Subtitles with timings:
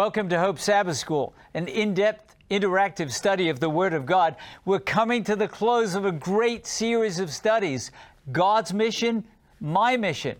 [0.00, 4.34] Welcome to Hope Sabbath School, an in depth, interactive study of the Word of God.
[4.64, 7.90] We're coming to the close of a great series of studies
[8.32, 9.24] God's mission,
[9.60, 10.38] my mission,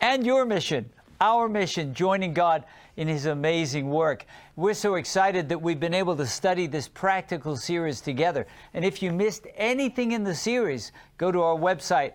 [0.00, 0.88] and your mission,
[1.20, 2.64] our mission, joining God
[2.96, 4.24] in His amazing work.
[4.56, 8.46] We're so excited that we've been able to study this practical series together.
[8.72, 12.12] And if you missed anything in the series, go to our website,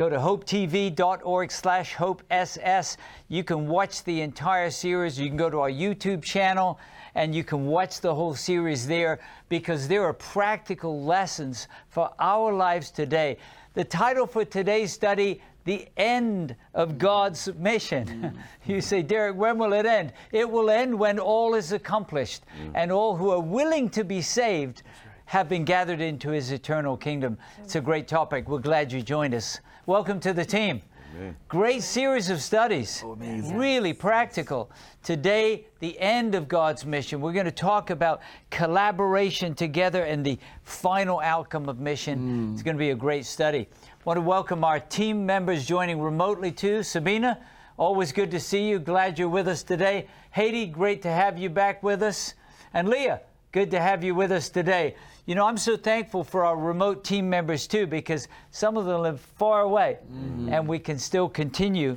[0.00, 2.96] Go to hopetv.org slash hopess.
[3.28, 5.20] You can watch the entire series.
[5.20, 6.80] You can go to our YouTube channel
[7.14, 12.50] and you can watch the whole series there because there are practical lessons for our
[12.50, 13.36] lives today.
[13.74, 18.38] The title for today's study, The End of God's Mission.
[18.64, 20.14] you say, Derek, when will it end?
[20.32, 24.82] It will end when all is accomplished and all who are willing to be saved
[25.26, 27.36] have been gathered into his eternal kingdom.
[27.62, 28.48] It's a great topic.
[28.48, 29.60] We're glad you joined us.
[29.90, 30.82] Welcome to the team.
[31.16, 31.36] Amen.
[31.48, 33.02] Great series of studies.
[33.04, 34.70] Oh, really practical.
[35.02, 37.20] Today, the end of God's mission.
[37.20, 42.50] We're going to talk about collaboration together and the final outcome of mission.
[42.50, 42.52] Mm.
[42.52, 43.66] It's going to be a great study.
[43.68, 46.84] I want to welcome our team members joining remotely too.
[46.84, 47.40] Sabina,
[47.76, 48.78] always good to see you.
[48.78, 50.06] Glad you're with us today.
[50.30, 52.34] Haiti, great to have you back with us.
[52.72, 54.94] And Leah, good to have you with us today.
[55.30, 59.02] You know, I'm so thankful for our remote team members too, because some of them
[59.02, 60.52] live far away, mm-hmm.
[60.52, 61.96] and we can still continue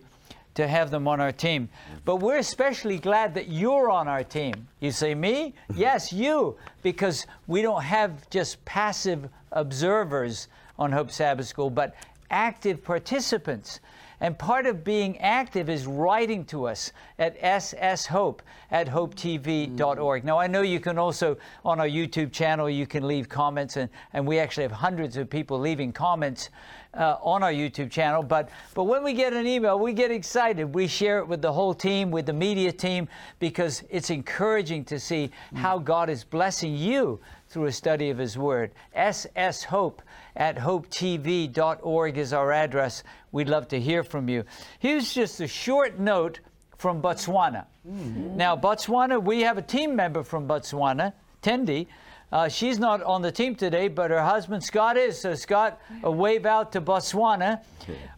[0.54, 1.68] to have them on our team.
[2.06, 4.68] But we're especially glad that you're on our team.
[4.82, 5.56] You say, me?
[5.76, 10.48] yes, you, because we don't have just passive observers
[10.78, 11.96] on Hope Sabbath School, but
[12.30, 13.80] active participants.
[14.24, 18.40] And part of being active is writing to us at sshope
[18.72, 20.24] at hopetv.org.
[20.24, 23.90] Now, I know you can also, on our YouTube channel, you can leave comments, and,
[24.14, 26.52] and we actually have hundreds of people leaving comments
[26.94, 28.24] uh, on our YouTube channel.
[28.24, 30.74] But, but when we get an email, we get excited.
[30.74, 33.10] We share it with the whole team, with the media team,
[33.40, 37.20] because it's encouraging to see how God is blessing you
[37.54, 38.72] through a study of His Word.
[38.96, 40.00] sshope
[40.36, 43.04] at hopetv.org is our address.
[43.32, 44.44] We'd love to hear from you.
[44.80, 46.40] Here's just a short note
[46.80, 47.66] from Botswana.
[47.88, 48.38] Mm-hmm.
[48.38, 51.86] Now, Botswana, we have a team member from Botswana, Tendi.
[52.32, 55.22] Uh, she's not on the team today, but her husband Scott is.
[55.22, 57.64] So, Scott, a wave out to Botswana.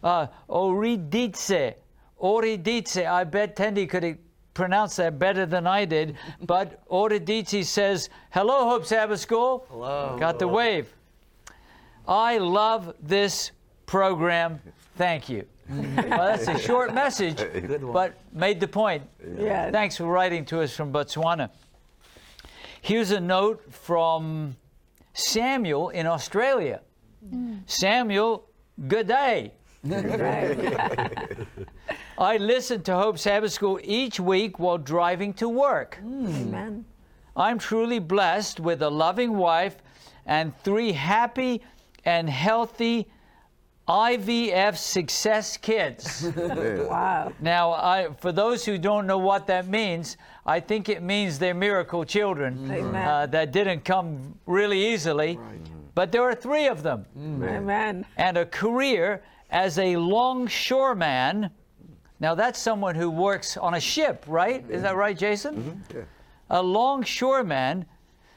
[0.02, 1.74] Uh, Oriditse.
[2.22, 3.06] Oriditse.
[3.06, 4.16] I bet Tendi could
[4.56, 6.16] pronounce that better than I did.
[6.40, 9.66] But Oriditse says, Hello, Hope Sabbath School.
[9.68, 10.16] Hello.
[10.18, 10.92] Got the wave.
[12.08, 13.50] I love this
[13.84, 14.58] program.
[14.96, 15.44] Thank you.
[15.68, 17.44] well, that's a short message,
[17.92, 19.02] but made the point.
[19.38, 19.70] Yeah.
[19.70, 21.50] Thanks for writing to us from Botswana.
[22.80, 24.56] Here's a note from
[25.12, 26.80] Samuel in Australia.
[27.30, 27.60] Mm.
[27.66, 28.46] Samuel,
[28.88, 29.52] good day.
[32.18, 35.98] I listen to Hope Sabbath School each week while driving to work.
[36.02, 36.42] Mm.
[36.42, 36.84] Amen.
[37.36, 39.76] I'm truly blessed with a loving wife
[40.24, 41.60] and three happy
[42.06, 43.06] and healthy
[43.86, 46.26] IVF success kids.
[46.36, 47.32] wow.
[47.40, 51.54] Now, I, for those who don't know what that means, I think it means they're
[51.54, 55.36] miracle children uh, that didn't come really easily.
[55.36, 55.60] Right.
[55.94, 57.06] But there are three of them.
[57.16, 58.06] Amen.
[58.16, 61.50] And a career as a longshoreman.
[62.18, 64.64] Now, that's someone who works on a ship, right?
[64.70, 65.56] Is that right, Jason?
[65.56, 65.98] Mm-hmm.
[65.98, 66.04] Yeah.
[66.48, 67.86] A longshoreman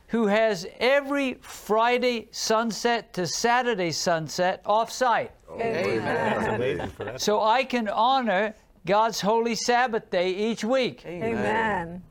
[0.07, 5.31] who has every Friday sunset to Saturday sunset off site.
[5.47, 6.91] Oh, Amen.
[7.17, 11.05] So I can honor God's holy Sabbath day each week.
[11.05, 12.01] Amen.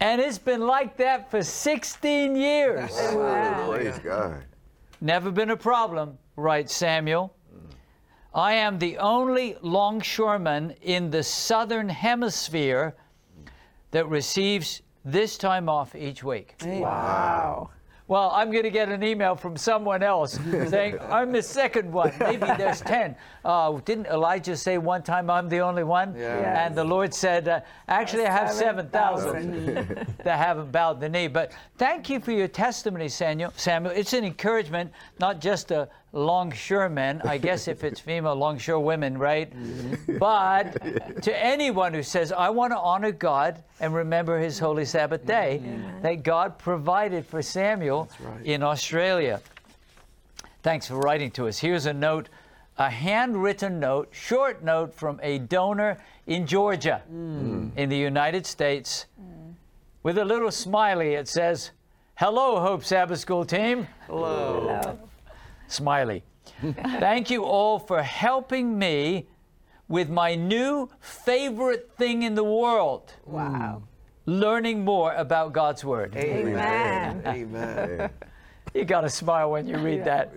[0.00, 2.90] And it's been like that for 16 years.
[2.92, 4.44] Praise God.
[5.00, 7.34] Never been a problem, writes Samuel.
[8.34, 12.94] I am the only longshoreman in the southern hemisphere
[13.90, 16.54] that receives this time off each week.
[16.64, 17.70] Wow.
[18.08, 22.12] Well, I'm going to get an email from someone else saying, I'm the second one.
[22.18, 23.14] Maybe there's 10.
[23.44, 26.14] Uh, didn't Elijah say one time, I'm the only one?
[26.14, 26.38] Yeah.
[26.38, 26.58] Yes.
[26.58, 31.28] And the Lord said, uh, Actually, I have 7,000 that haven't bowed the knee.
[31.28, 33.54] But thank you for your testimony, Samuel.
[33.56, 33.94] Samuel.
[33.96, 37.22] It's an encouragement, not just a longshoremen.
[37.24, 39.52] I guess if it's female, longshore women, right?
[39.54, 40.18] Mm-hmm.
[40.18, 45.26] But to anyone who says, I want to honor God and remember his holy Sabbath
[45.26, 46.02] day, Amen.
[46.02, 48.46] that God provided for Samuel right.
[48.46, 49.40] in Australia.
[50.62, 51.58] Thanks for writing to us.
[51.58, 52.28] Here's a note,
[52.78, 57.70] a handwritten note, short note from a donor in Georgia, mm.
[57.76, 59.06] in the United States.
[59.20, 59.54] Mm.
[60.02, 61.70] With a little smiley, it says,
[62.16, 63.86] Hello, Hope Sabbath School team.
[64.06, 64.80] Hello.
[64.82, 65.07] Hello.
[65.68, 66.24] Smiley.
[66.98, 69.26] Thank you all for helping me
[69.86, 73.12] with my new favorite thing in the world.
[73.24, 73.82] Wow.
[74.26, 76.14] learning more about God's Word.
[76.16, 77.22] Amen.
[77.26, 78.10] Amen.
[78.74, 80.32] You got to smile when you read that.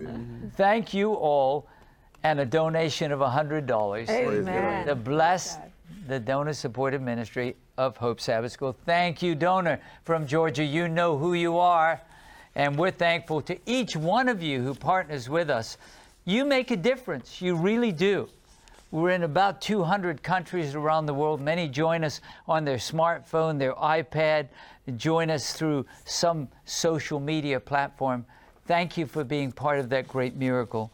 [0.56, 1.68] Thank you all,
[2.22, 4.86] and a donation of $100 Amen.
[4.86, 5.58] to bless
[6.08, 8.74] the donor supported ministry of Hope Sabbath School.
[8.86, 10.64] Thank you, donor from Georgia.
[10.64, 12.00] You know who you are,
[12.54, 15.78] and we're thankful to each one of you who partners with us.
[16.24, 18.28] You make a difference, you really do.
[18.90, 21.40] We're in about 200 countries around the world.
[21.40, 24.48] Many join us on their smartphone, their iPad,
[24.96, 28.26] join us through some social media platform.
[28.66, 30.92] Thank you for being part of that great miracle.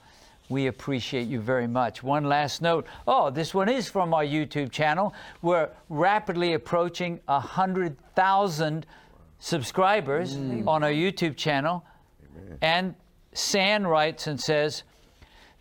[0.48, 2.02] We appreciate you very much.
[2.02, 2.86] One last note.
[3.06, 5.12] Oh, this one is from our YouTube channel.
[5.42, 8.86] We're rapidly approaching 100,000
[9.38, 10.66] subscribers mm.
[10.66, 11.84] on our YouTube channel.
[12.60, 12.94] And
[13.32, 14.82] San writes and says,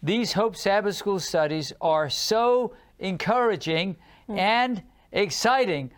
[0.01, 3.95] these Hope Sabbath School studies are so encouraging
[4.29, 4.37] mm.
[4.37, 5.91] and exciting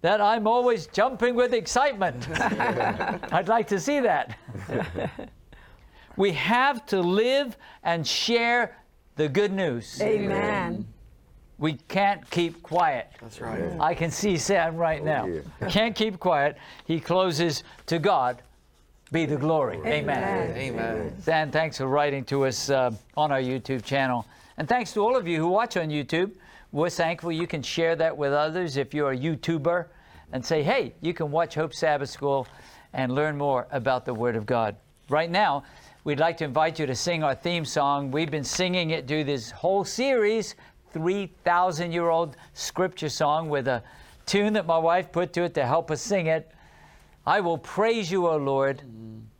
[0.00, 2.28] that I'm always jumping with excitement.
[3.32, 4.36] I'd like to see that.
[6.16, 8.76] we have to live and share
[9.16, 10.00] the good news.
[10.02, 10.86] Amen.
[11.58, 13.10] We can't keep quiet.
[13.20, 13.78] That's right.
[13.80, 15.26] I can see Sam right now.
[15.26, 15.40] yeah.
[15.68, 16.56] Can't keep quiet.
[16.84, 18.42] He closes to God
[19.12, 19.78] be the glory.
[19.86, 20.56] Amen.
[20.56, 21.14] Amen.
[21.24, 24.26] Dan, thanks for writing to us uh, on our YouTube channel.
[24.56, 26.32] And thanks to all of you who watch on YouTube.
[26.72, 29.86] We're thankful you can share that with others if you're a YouTuber
[30.32, 32.48] and say, hey, you can watch Hope Sabbath School
[32.92, 34.74] and learn more about the Word of God.
[35.08, 35.62] Right now,
[36.02, 38.10] we'd like to invite you to sing our theme song.
[38.10, 40.56] We've been singing it through this whole series,
[40.94, 43.82] 3,000 year old scripture song with a
[44.26, 46.50] tune that my wife put to it to help us sing it.
[47.26, 48.80] I will praise you, O Lord,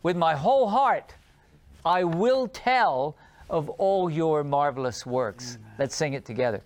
[0.02, 1.14] with my whole heart.
[1.84, 3.16] I will tell
[3.48, 5.58] of all your marvelous works.
[5.78, 6.62] Let's sing it together.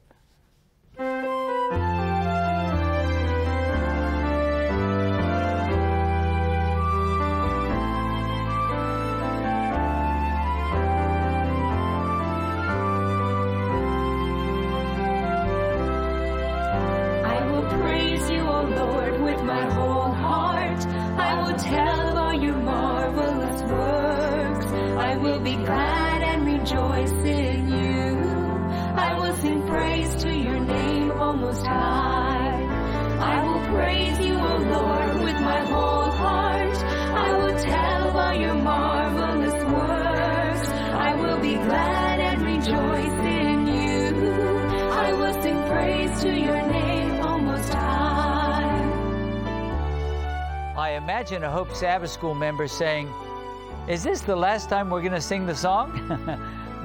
[51.19, 53.13] Imagine a Hope Sabbath School member saying,
[53.89, 55.91] Is this the last time we're going to sing the song?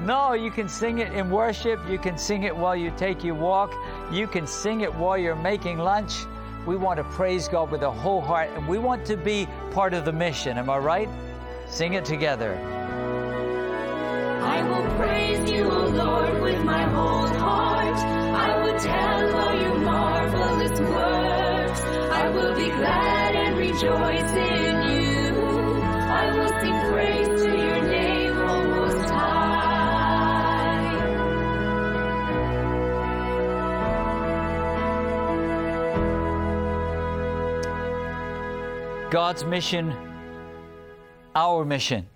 [0.04, 1.78] no, you can sing it in worship.
[1.88, 3.72] You can sing it while you take your walk.
[4.10, 6.24] You can sing it while you're making lunch.
[6.66, 9.94] We want to praise God with a whole heart and we want to be part
[9.94, 10.58] of the mission.
[10.58, 11.08] Am I right?
[11.68, 12.56] Sing it together.
[14.42, 17.94] I will praise you, O Lord, with my whole heart.
[17.94, 21.23] I will tell all your marvelous works.
[22.24, 25.82] I will be glad and rejoice in you.
[25.82, 30.30] I will sing praise to your name, O Most High.
[39.10, 39.94] God's mission,
[41.34, 42.06] our mission.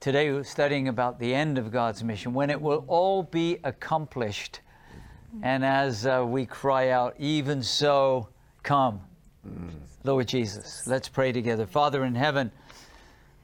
[0.00, 4.62] Today we're studying about the end of God's mission, when it will all be accomplished.
[5.42, 8.30] And as uh, we cry out, even so,
[8.62, 9.00] come,
[10.04, 10.86] Lord Jesus.
[10.86, 11.66] Let's pray together.
[11.66, 12.50] Father in heaven,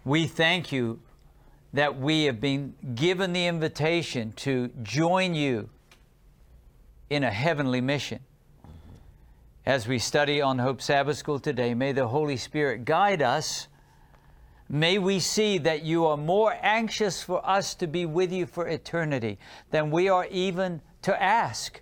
[0.05, 1.01] we thank you
[1.73, 5.69] that we have been given the invitation to join you
[7.11, 8.21] in a heavenly mission.
[9.67, 13.67] As we study on Hope Sabbath School today, may the Holy Spirit guide us.
[14.69, 18.69] May we see that you are more anxious for us to be with you for
[18.69, 19.39] eternity
[19.71, 21.81] than we are even to ask.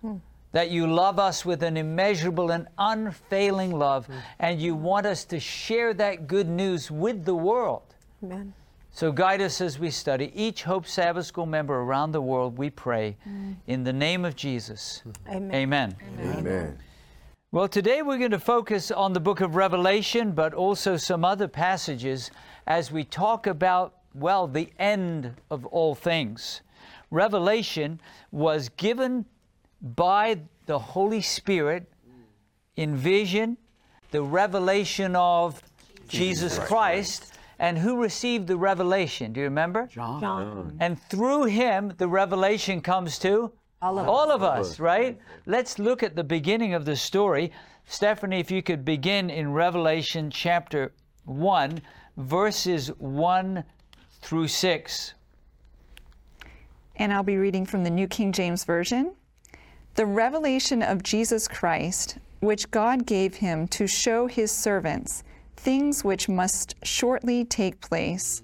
[0.00, 0.16] Hmm.
[0.52, 4.14] That you love us with an immeasurable and unfailing love, mm.
[4.40, 7.94] and you want us to share that good news with the world.
[8.24, 8.52] Amen.
[8.92, 10.32] So guide us as we study.
[10.34, 13.54] Each Hope Sabbath School member around the world, we pray, mm.
[13.68, 15.02] in the name of Jesus.
[15.28, 15.54] Amen.
[15.54, 15.96] Amen.
[16.20, 16.78] Amen.
[17.52, 21.48] Well, today we're going to focus on the book of Revelation, but also some other
[21.48, 22.30] passages
[22.66, 26.60] as we talk about, well, the end of all things.
[27.10, 29.24] Revelation was given
[29.80, 31.90] by the Holy Spirit
[32.76, 33.56] in vision,
[34.10, 35.62] the revelation of
[36.08, 37.34] Jesus Christ.
[37.58, 39.34] And who received the revelation?
[39.34, 39.86] Do you remember?
[39.86, 40.20] John.
[40.20, 40.76] John.
[40.80, 45.18] And through him, the revelation comes to All of All of us, right?
[45.44, 47.52] Let's look at the beginning of the story.
[47.84, 50.92] Stephanie, if you could begin in Revelation chapter
[51.26, 51.82] 1,
[52.16, 53.62] verses 1
[54.22, 55.14] through 6.
[56.96, 59.12] and I'll be reading from the New King James Version.
[59.96, 65.24] The revelation of Jesus Christ, which God gave him to show his servants
[65.56, 68.42] things which must shortly take place.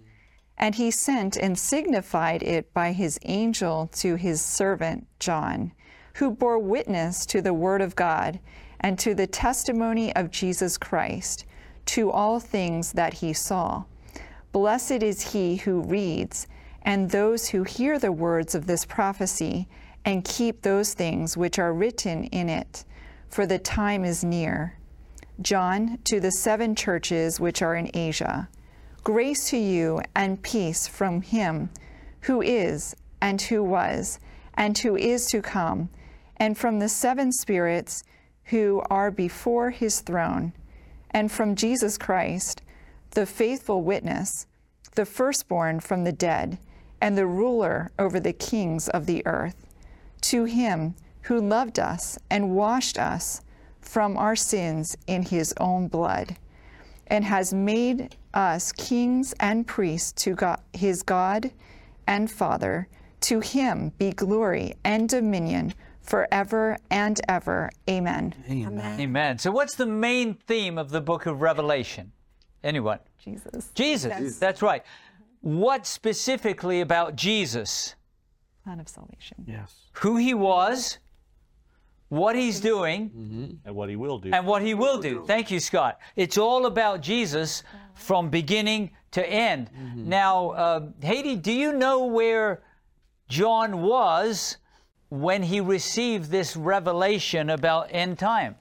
[0.58, 5.72] And he sent and signified it by his angel to his servant John,
[6.14, 8.40] who bore witness to the word of God
[8.80, 11.46] and to the testimony of Jesus Christ,
[11.86, 13.84] to all things that he saw.
[14.52, 16.46] Blessed is he who reads,
[16.82, 19.68] and those who hear the words of this prophecy,
[20.06, 22.84] and keep those things which are written in it,
[23.28, 24.78] for the time is near.
[25.42, 28.48] John, to the seven churches which are in Asia,
[29.02, 31.70] grace to you and peace from him
[32.22, 34.20] who is, and who was,
[34.54, 35.88] and who is to come,
[36.36, 38.04] and from the seven spirits
[38.44, 40.52] who are before his throne,
[41.10, 42.62] and from Jesus Christ,
[43.10, 44.46] the faithful witness,
[44.94, 46.58] the firstborn from the dead,
[47.00, 49.65] and the ruler over the kings of the earth.
[50.30, 53.42] To him who loved us and washed us
[53.80, 56.36] from our sins in his own blood,
[57.06, 61.52] and has made us kings and priests to God, his God
[62.08, 62.88] and Father.
[63.20, 67.70] To him be glory and dominion forever and ever.
[67.88, 68.34] Amen.
[69.00, 69.38] Amen.
[69.38, 72.10] So, what's the main theme of the book of Revelation?
[72.64, 72.98] Anyone?
[73.18, 73.70] Jesus.
[73.76, 74.38] Jesus.
[74.38, 74.82] That's right.
[75.40, 77.95] What specifically about Jesus?
[78.66, 79.44] Plan of salvation.
[79.46, 79.72] Yes.
[79.92, 80.98] Who he was,
[82.08, 84.32] what he's doing, And what he will do.
[84.32, 85.22] and what he will do.
[85.24, 86.00] Thank you, Scott.
[86.16, 87.62] It's all about Jesus
[87.94, 89.70] from beginning to end.
[89.94, 92.64] Now, uh, Haiti, do you know where
[93.28, 94.56] John was
[95.10, 98.56] when he received this revelation about end time?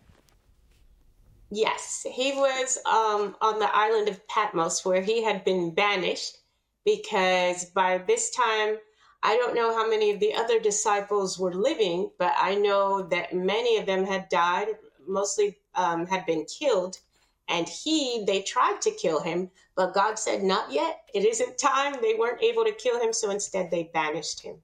[1.50, 6.38] Yes, he was um, on the island of Patmos where he had been banished
[6.86, 8.78] because by this time,
[9.26, 13.34] I don't know how many of the other disciples were living, but I know that
[13.34, 14.68] many of them had died,
[15.08, 17.00] mostly um, had been killed.
[17.48, 21.10] And he, they tried to kill him, but God said, Not yet.
[21.16, 21.96] It isn't time.
[22.04, 24.58] They weren't able to kill him, so instead they banished him.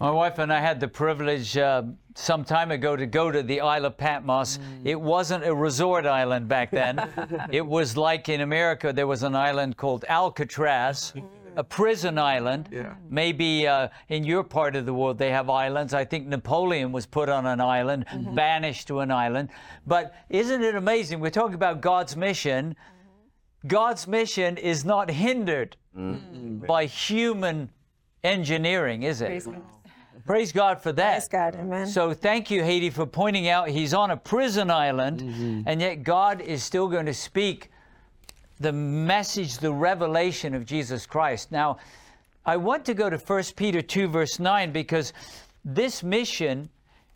[0.00, 1.84] My wife and I had the privilege uh,
[2.16, 4.58] some time ago to go to the Isle of Patmos.
[4.82, 6.98] It wasn't a resort island back then.
[7.52, 11.14] it was like in America, there was an island called Alcatraz,
[11.56, 12.68] a prison island.
[12.70, 12.94] Yeah.
[13.08, 15.94] Maybe uh, in your part of the world they have islands.
[15.94, 18.34] I think Napoleon was put on an island, mm-hmm.
[18.34, 19.50] banished to an island.
[19.86, 21.20] But isn't it amazing?
[21.20, 22.76] We're talking about God's mission.
[23.66, 26.66] God's mission is not hindered mm-hmm.
[26.66, 27.70] by human
[28.24, 29.46] engineering, is it?
[30.26, 31.12] Praise God for that.
[31.12, 31.56] Praise God.
[31.56, 31.86] Amen.
[31.86, 35.62] So thank you, Haiti, for pointing out he's on a prison island, mm-hmm.
[35.66, 37.69] and yet God is still going to speak
[38.60, 41.50] the message, the revelation of Jesus Christ.
[41.50, 41.78] Now,
[42.44, 45.12] I want to go to 1 Peter 2, verse 9, because
[45.64, 46.68] this mission,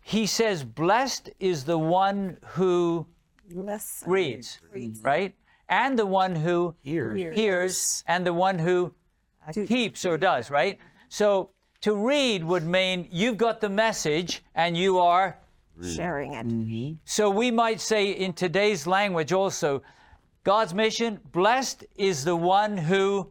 [0.02, 3.06] he says, Blessed is the one who
[3.50, 4.02] Bless.
[4.06, 4.60] reads,
[5.02, 5.34] right?
[5.68, 7.36] And the one who Hears.
[7.36, 8.94] hears, and the one who
[9.66, 10.78] keeps or does, right?
[11.08, 11.50] So
[11.82, 15.38] to read would mean you've got the message and you are.
[15.82, 16.46] Sharing it.
[16.46, 16.94] Mm-hmm.
[17.04, 19.82] So we might say in today's language also,
[20.44, 23.30] God's mission, blessed is the one who.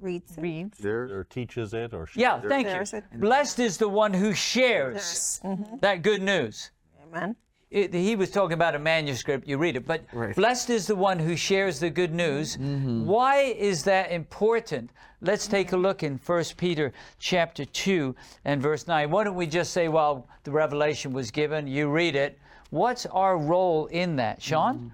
[0.00, 0.34] Reads.
[0.36, 0.78] Reads.
[0.78, 1.02] There.
[1.02, 2.98] Or teaches it or Yeah, thank Shares you.
[2.98, 3.20] it.
[3.20, 5.76] Blessed is the one who shares mm-hmm.
[5.80, 6.70] that good news.
[7.06, 7.36] Amen.
[7.70, 11.18] It- he was talking about a manuscript, you read it, but blessed is the one
[11.18, 12.56] who shares the good news.
[12.56, 13.06] Mm-hmm.
[13.06, 14.90] Why is that important?
[15.20, 19.08] Let's take a look in 1 Peter chapter 2 and verse 9.
[19.10, 22.38] Why don't we just say, well, the revelation was given, you read it.
[22.70, 24.42] What's our role in that?
[24.42, 24.76] Sean?
[24.76, 24.88] Mm-hmm.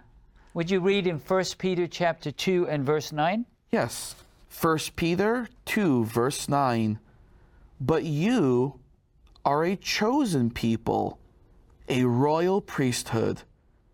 [0.55, 3.45] Would you read in 1 Peter chapter 2 and verse 9?
[3.71, 4.15] Yes.
[4.61, 6.99] 1 Peter 2, verse 9.
[7.81, 8.81] But you
[9.45, 11.19] are a chosen people,
[11.89, 13.43] a royal priesthood,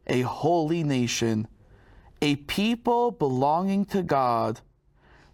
[0.06, 1.49] a holy nation,
[2.23, 4.61] a people belonging to God,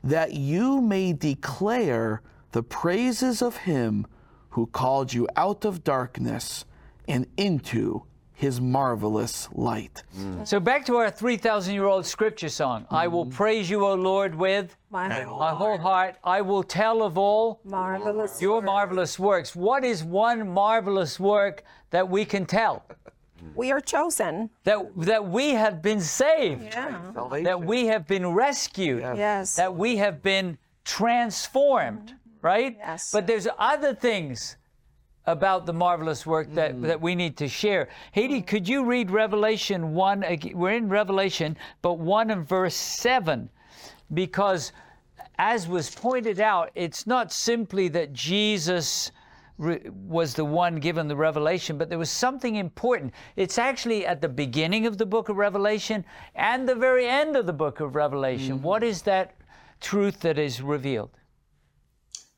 [0.03, 2.23] that you may declare
[2.53, 4.07] the praises of him
[4.51, 6.65] who called you out of darkness
[7.07, 8.05] and into
[8.41, 10.03] his marvelous light.
[10.45, 12.87] So back to our 3,000 year old scripture song.
[12.91, 13.35] I will mm-hmm.
[13.37, 16.17] praise you, O Lord, with My my whole heart.
[16.25, 18.41] I will tell of all marvelous.
[18.41, 18.65] your work.
[18.65, 19.55] marvelous works.
[19.55, 22.87] What is one marvelous work that we can tell?
[23.55, 24.49] We are chosen.
[24.65, 27.43] That, that we have been saved, Yeah.
[27.43, 29.57] that we have been rescued, Yes.
[29.57, 32.75] that we have been transformed, right?
[32.79, 33.13] Yes.
[33.13, 34.57] But there's other things
[35.33, 36.83] about the marvelous work that, mm.
[36.83, 37.89] that we need to share.
[38.13, 38.47] Haiti, mm.
[38.47, 40.25] could you read Revelation 1?
[40.55, 43.49] We're in Revelation, but 1 and verse 7,
[44.13, 44.73] because
[45.39, 49.11] as was pointed out, it's not simply that Jesus
[49.57, 53.13] was the one given the revelation, but there was something important.
[53.37, 57.47] It's actually at the beginning of the book of Revelation and the very end of
[57.47, 58.59] the book of Revelation.
[58.59, 58.63] Mm.
[58.63, 59.35] What is that
[59.81, 61.11] truth that is revealed?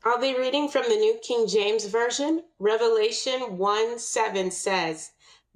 [0.05, 2.43] I'll be reading from the New King James Version.
[2.59, 5.11] Revelation 1 7 says,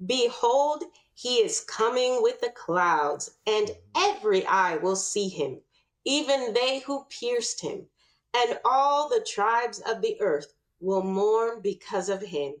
[0.06, 5.60] Behold, he is coming with the clouds, and every eye will see him,
[6.06, 7.88] even they who pierced him,
[8.34, 12.54] and all the tribes of the earth will mourn because of him.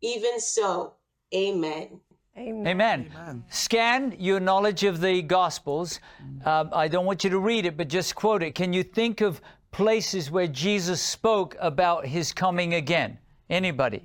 [0.00, 0.94] Even so,
[1.34, 2.00] amen.
[2.38, 2.66] Amen.
[2.66, 3.44] Amen.
[3.48, 6.00] Scan your knowledge of the Gospels.
[6.44, 8.54] Um, I don't want you to read it, but just quote it.
[8.54, 13.18] Can you think of places where Jesus spoke about his coming again?
[13.48, 14.04] Anybody?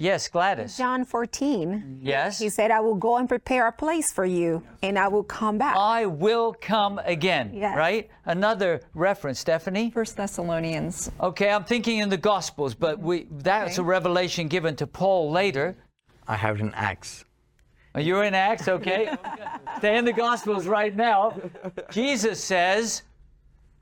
[0.00, 0.76] Yes, Gladys.
[0.78, 1.98] John 14.
[2.00, 2.38] Yes.
[2.38, 5.58] He said, I will go and prepare a place for you, and I will come
[5.58, 5.76] back.
[5.76, 7.50] I will come again.
[7.52, 7.76] Yes.
[7.76, 8.08] Right?
[8.24, 9.90] Another reference, Stephanie.
[9.90, 11.10] First Thessalonians.
[11.20, 15.74] Okay, I'm thinking in the Gospels, but we that's a revelation given to Paul later.
[16.28, 17.24] I have it in Acts.
[17.96, 19.16] You're in Acts, okay?
[19.78, 21.34] Stay in the Gospels right now.
[21.90, 23.02] Jesus says,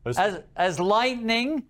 [0.07, 1.65] as, as lightning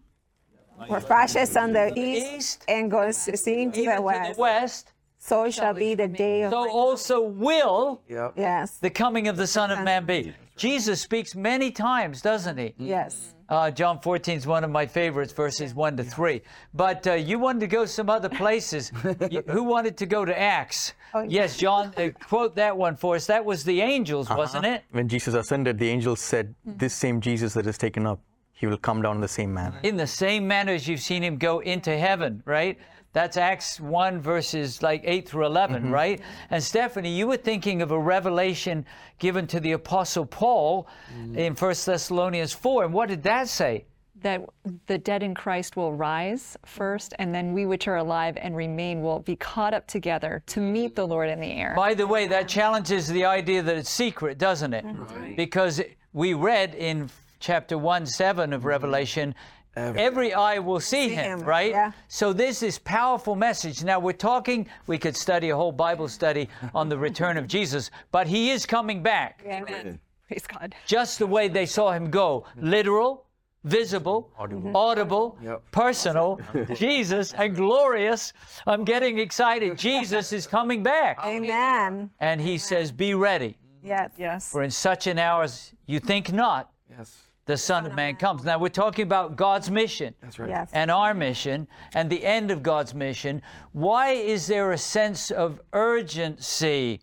[0.88, 4.34] For flashes on the east, east, and goes to see to the to west.
[4.36, 6.50] the west, So shall be the day of.
[6.50, 8.02] The So also will
[8.36, 8.78] Yes.
[8.78, 10.34] the coming of the Son of Man be.
[10.56, 12.74] Jesus speaks many times, doesn't he?
[12.78, 13.34] Yes.
[13.48, 16.42] Uh, John 14 is one of my favorites, verses 1 to 3.
[16.74, 18.90] But uh, you wanted to go some other places.
[19.30, 20.94] You- who wanted to go to Acts?
[21.28, 23.26] Yes, John, uh, quote that one for us.
[23.26, 24.82] That was the angels, wasn't it?
[24.90, 28.18] When Jesus ascended, the angels said, This same Jesus that is taken up,
[28.56, 29.78] he will come down in the same manner.
[29.82, 32.78] In the same manner as you've seen him go into heaven, right?
[33.12, 35.92] That's Acts 1, verses like 8 through 11, mm-hmm.
[35.92, 36.20] right?
[36.50, 38.84] And Stephanie, you were thinking of a revelation
[39.18, 41.36] given to the Apostle Paul mm.
[41.36, 42.84] in 1 Thessalonians 4.
[42.84, 43.84] And what did that say?
[44.22, 44.42] that
[44.86, 49.02] the dead in Christ will rise first, and then we which are alive and remain
[49.02, 51.74] will be caught up together to meet the Lord in the air.
[51.76, 54.84] By the way, that challenges the idea that it's secret, doesn't it?
[54.84, 55.34] Mm-hmm.
[55.34, 57.10] Because we read in
[57.46, 58.68] chapter 1 7 of mm-hmm.
[58.68, 59.34] Revelation,
[59.76, 61.70] every eye will see him, him, right?
[61.70, 61.92] yeah.
[62.08, 63.84] So this is powerful message.
[63.84, 67.92] Now we're talking, we could study a whole Bible study on the return of Jesus,
[68.10, 70.00] but he is coming back, Amen.
[70.26, 70.74] Praise God.
[70.86, 72.68] just the way they saw him go mm-hmm.
[72.68, 73.22] literal.
[73.64, 74.76] Visible, mm-hmm.
[74.76, 75.36] audible,
[75.72, 76.38] personal,
[76.74, 78.32] Jesus, and glorious.
[78.64, 79.76] I'm getting excited.
[79.76, 81.18] Jesus is coming back.
[81.24, 82.10] Amen.
[82.20, 83.58] And he says, Be ready.
[83.82, 84.12] Yes.
[84.16, 84.48] Yes.
[84.52, 87.25] For in such an hour as you think not, Yes.
[87.46, 88.44] The Son of Man comes.
[88.44, 90.50] Now we're talking about God's mission That's right.
[90.50, 90.70] Yes.
[90.72, 93.40] and our mission and the end of God's mission.
[93.72, 97.00] Why is there a sense of urgency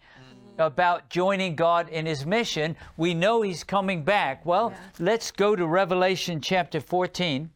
[0.60, 2.76] about joining God in his mission?
[2.98, 4.46] We know he's coming back.
[4.46, 7.50] Well, let's go to Revelation chapter 14,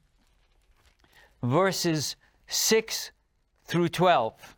[1.43, 2.15] verses
[2.47, 3.11] 6
[3.65, 4.55] through 12.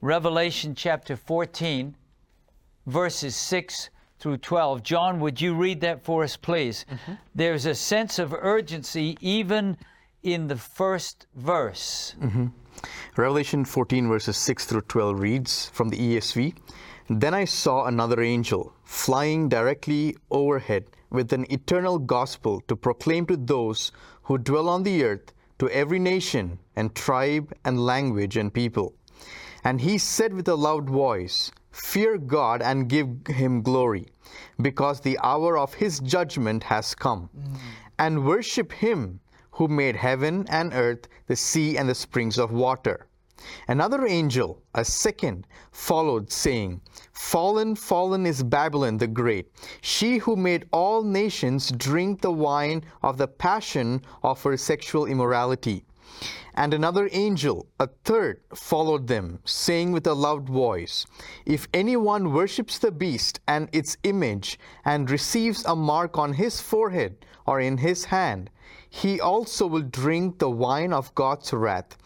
[0.00, 1.96] Revelation chapter 14,
[2.86, 3.90] verses 6
[4.24, 4.82] through 12.
[4.82, 6.86] John, would you read that for us, please?
[6.90, 7.12] Mm-hmm.
[7.34, 9.76] There's a sense of urgency even
[10.22, 12.14] in the first verse.
[12.18, 12.46] Mm-hmm.
[13.18, 16.56] Revelation 14, verses 6 through 12 reads from the ESV
[17.10, 23.36] Then I saw another angel flying directly overhead with an eternal gospel to proclaim to
[23.36, 28.94] those who dwell on the earth, to every nation and tribe and language and people.
[29.62, 34.06] And he said with a loud voice, Fear God and give him glory,
[34.60, 37.28] because the hour of his judgment has come.
[37.98, 39.20] And worship him
[39.52, 43.06] who made heaven and earth, the sea, and the springs of water.
[43.68, 46.80] Another angel, a second, followed, saying,
[47.12, 53.18] Fallen, fallen is Babylon the Great, she who made all nations drink the wine of
[53.18, 55.84] the passion of her sexual immorality.
[56.54, 61.06] And another angel, a third, followed them, saying with a loud voice,
[61.44, 67.26] If anyone worships the beast and its image, and receives a mark on his forehead
[67.46, 68.50] or in his hand,
[68.88, 71.96] he also will drink the wine of God's wrath,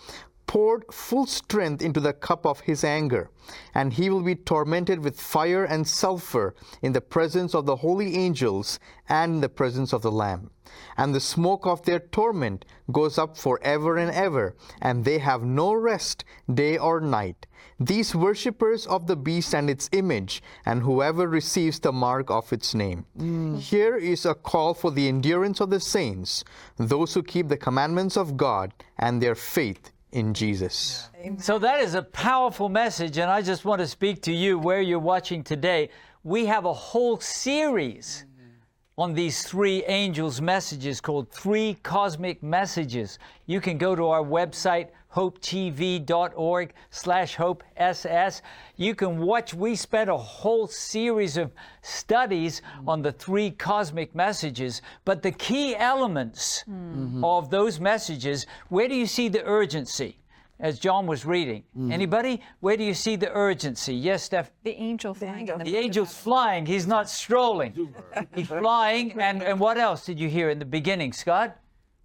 [0.48, 3.30] poured full strength into the cup of his anger,
[3.74, 8.16] and he will be tormented with fire and sulfur in the presence of the holy
[8.16, 8.80] angels
[9.10, 10.50] and in the presence of the Lamb.
[10.96, 15.74] And the smoke of their torment goes up forever and ever, and they have no
[15.74, 17.46] rest day or night.
[17.78, 22.74] These worshippers of the beast and its image, and whoever receives the mark of its
[22.74, 23.04] name.
[23.18, 23.60] Mm.
[23.60, 26.42] Here is a call for the endurance of the saints,
[26.78, 31.08] those who keep the commandments of God and their faith in Jesus.
[31.38, 34.80] So that is a powerful message, and I just want to speak to you where
[34.80, 35.90] you're watching today.
[36.24, 39.00] We have a whole series mm-hmm.
[39.00, 43.18] on these three angels' messages called Three Cosmic Messages.
[43.46, 48.42] You can go to our website, hopetv.org slash hopess.
[48.76, 54.82] You can watch, we spent a whole series of studies on the three cosmic messages,
[55.04, 57.24] but the key elements mm-hmm.
[57.24, 60.18] of those messages, where do you see the urgency?
[60.60, 61.62] As John was reading.
[61.78, 61.92] Mm-hmm.
[61.92, 62.42] Anybody?
[62.58, 63.94] Where do you see the urgency?
[63.94, 64.50] Yes, Steph?
[64.64, 66.66] The angel flying in the The angel's flying.
[66.66, 67.94] He's not strolling.
[68.34, 69.12] He's flying.
[69.20, 71.56] And, and what else did you hear in the beginning, Scott?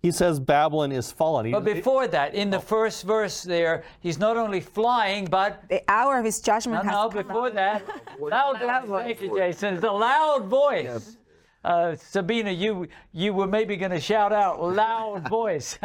[0.03, 1.45] He says Babylon is fallen.
[1.45, 5.81] He- But before that, in the first verse there, he's not only flying, but The
[5.87, 7.25] hour of his no, judgment has no, come.
[7.25, 7.81] before that,
[8.19, 9.05] loud, loud voice.
[9.05, 9.75] Thank you, Jason.
[9.75, 11.15] It's a loud voice.
[11.63, 15.79] Uh, Sabina, you you were maybe going to shout out loud voice,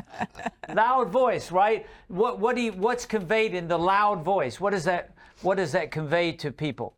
[0.74, 1.86] loud voice, right?
[2.08, 4.60] What what do you, what's conveyed in the loud voice?
[4.60, 6.96] What does that what does that convey to people?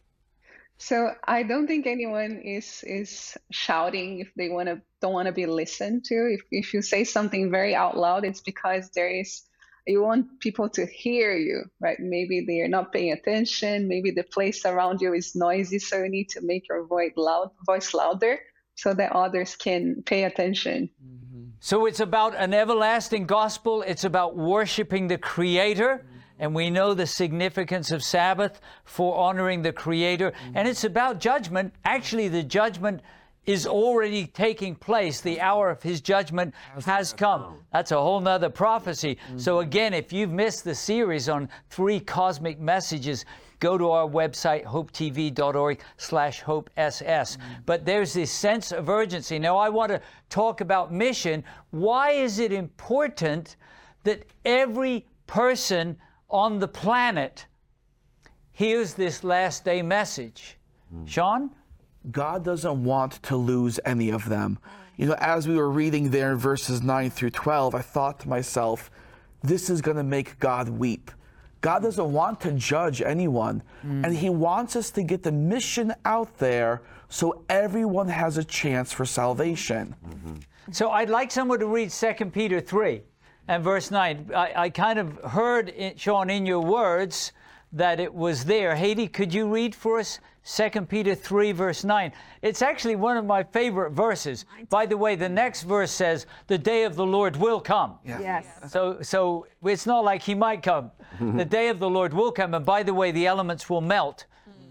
[0.79, 5.33] So I don't think anyone is is shouting if they want to don't want to
[5.33, 6.15] be listened to.
[6.37, 9.43] If if you say something very out loud, it's because there is
[9.87, 11.99] you want people to hear you, right?
[12.01, 13.87] Maybe they are not paying attention.
[13.87, 17.51] Maybe the place around you is noisy, so you need to make your voice loud,
[17.67, 18.39] voice louder,
[18.77, 20.89] so that others can pay attention.
[20.89, 21.45] Mm-hmm.
[21.61, 23.83] So it's about an everlasting gospel.
[23.83, 25.93] It's about worshiping the Creator.
[25.99, 26.43] Mm-hmm.
[26.43, 30.31] And we know the significance of Sabbath for honoring the Creator.
[30.31, 30.57] Mm-hmm.
[30.57, 31.75] And it's about judgment.
[31.85, 33.03] Actually, the judgment
[33.47, 35.21] is already taking place.
[35.21, 36.55] The hour of His judgment
[36.85, 37.59] has come.
[37.73, 39.19] That's a whole nother prophecy.
[39.37, 39.69] So, mm-hmm.
[39.69, 43.25] again, if you've missed the series on three cosmic messages,
[43.61, 47.53] go to our website hopetv.org slash hopess mm-hmm.
[47.65, 49.39] but there's this sense of urgency.
[49.39, 51.43] Now i want to talk about mission.
[51.71, 53.57] Why is it important
[54.03, 55.97] that every person
[56.29, 57.47] on the planet
[58.53, 60.59] hears this last day message?
[60.95, 61.09] Mm.
[61.09, 61.51] Sean
[62.11, 64.59] God doesn't want to lose any of them.
[64.97, 68.29] You know, as we were reading there in verses 9 through 12, I thought to
[68.29, 68.91] myself,
[69.43, 71.11] this is going to make God weep.
[71.61, 76.37] God doesn't want to judge anyone, and He wants us to get the mission out
[76.37, 79.95] there so everyone has a chance for salvation.
[80.07, 80.73] Mm-hmm.
[80.73, 83.03] So I'd like someone to read 2 Peter 3
[83.49, 84.31] and verse 9.
[84.35, 87.33] I, I kind of heard, it, Sean, in your words
[87.73, 88.77] that it was there.
[88.77, 92.13] Haiti, could you read for us 2 Peter 3, verse 9?
[92.43, 94.45] It's actually one of my favorite verses.
[94.69, 97.99] By the way, the next verse says, The day of the Lord will come.
[98.05, 98.47] Yes.
[98.69, 100.91] So, so it's not like he might come.
[101.21, 102.55] the day of the Lord will come.
[102.55, 104.27] And by the way, the elements will melt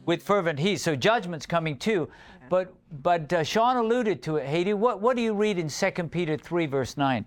[0.05, 0.77] with fervent heat.
[0.77, 2.09] So judgment's coming too.
[2.49, 4.73] But, but uh, Sean alluded to it, Haiti.
[4.73, 7.25] What, what do you read in 2 Peter 3, verse 9?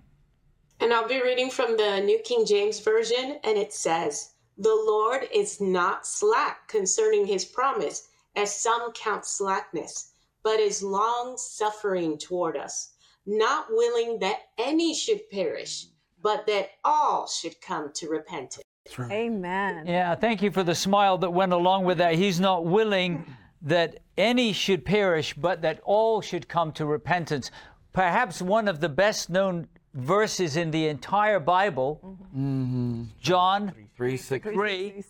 [0.78, 5.26] And I'll be reading from the New King James Version, and it says, The Lord
[5.35, 12.57] is not slack concerning his promise, as some count slackness, but is long suffering toward
[12.57, 12.92] us,
[13.27, 15.87] not willing that any should perish,
[16.22, 18.62] but that all should come to repentance.
[19.11, 19.85] Amen.
[19.87, 22.14] Yeah, thank you for the smile that went along with that.
[22.14, 23.25] He's not willing
[23.62, 27.51] that any should perish, but that all should come to repentance.
[27.92, 33.05] Perhaps one of the best known verses in the entire Bible, mm-hmm.
[33.20, 34.49] John 3 6.
[34.51, 35.05] 3,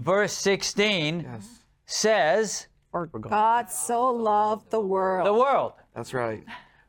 [0.00, 1.28] verse 16,
[1.86, 5.26] says, For God so loved the world.
[5.26, 5.72] The world.
[5.94, 6.44] That's right.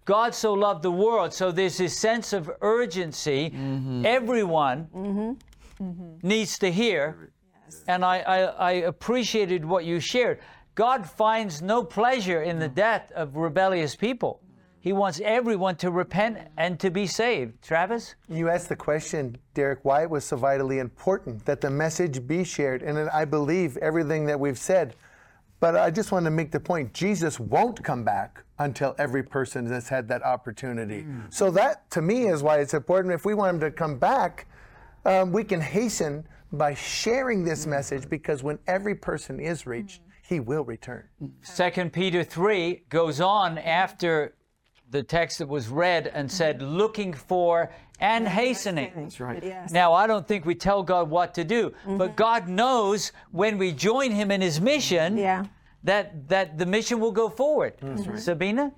[0.06, 1.34] God so loved the world.
[1.34, 3.52] So there's this sense of urgency.
[3.52, 4.06] Mm-hmm.
[4.06, 5.84] Everyone mm-hmm.
[5.84, 6.28] Mm-hmm.
[6.28, 7.32] needs to hear.
[7.88, 10.40] And I, I, I appreciated what you shared.
[10.76, 12.76] God finds no pleasure in the mm.
[12.76, 14.42] death of rebellious people.
[14.84, 17.64] He wants everyone to repent and to be saved.
[17.64, 18.16] Travis?
[18.28, 22.44] You asked the question, Derek, why it was so vitally important that the message be
[22.44, 22.84] shared.
[22.84, 24.98] And I believe everything that we've said.
[25.62, 29.66] But I just want to make the point Jesus won't come back until every person
[29.68, 31.04] has had that opportunity.
[31.04, 31.34] Mm.
[31.34, 33.14] So, that to me is why it's important.
[33.14, 34.48] If we want him to come back,
[35.06, 37.70] um, we can hasten by sharing this mm.
[37.70, 40.12] message because when every person is reached, mm.
[40.24, 41.06] he will return.
[41.42, 44.34] Second Peter 3 goes on after
[44.94, 48.92] the text that was read and said, looking for and hastening.
[48.96, 49.44] That's right.
[49.72, 53.72] Now, I don't think we tell God what to do, but God knows when we
[53.72, 55.46] join Him in His mission Yeah.
[55.84, 57.74] that, that the mission will go forward.
[57.82, 58.18] Mm-hmm.
[58.18, 58.72] Sabina?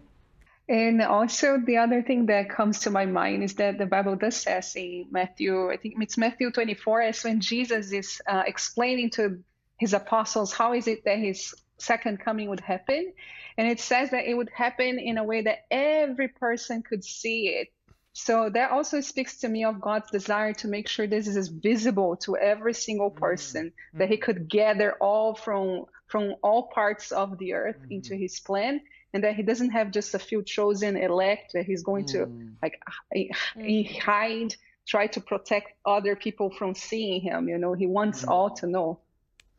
[0.67, 4.37] And also the other thing that comes to my mind is that the Bible does
[4.37, 9.43] says in Matthew, I think it's Matthew 24, as when Jesus is uh, explaining to
[9.77, 13.13] his apostles how is it that his second coming would happen,
[13.57, 17.47] and it says that it would happen in a way that every person could see
[17.47, 17.69] it.
[18.13, 22.15] So that also speaks to me of God's desire to make sure this is visible
[22.17, 23.15] to every single mm.
[23.17, 23.99] person, mm.
[23.99, 27.91] that He could gather all from from all parts of the earth mm.
[27.91, 28.79] into His plan,
[29.13, 32.25] and that He doesn't have just a few chosen elect that He's going to
[32.61, 32.79] like
[33.13, 34.55] h- h- hide,
[34.87, 37.49] try to protect other people from seeing Him.
[37.49, 38.99] You know, He wants all to know.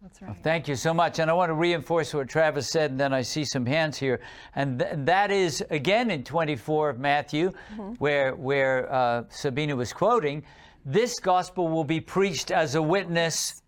[0.03, 0.37] That's right.
[0.43, 1.19] Thank you so much.
[1.19, 4.21] And I want to reinforce what Travis said, and then I see some hands here.
[4.55, 7.53] And th- that is, again, in 24 of Matthew,
[7.99, 10.45] where, where uh, Sabina was quoting,
[10.85, 13.63] this gospel will be preached as a witness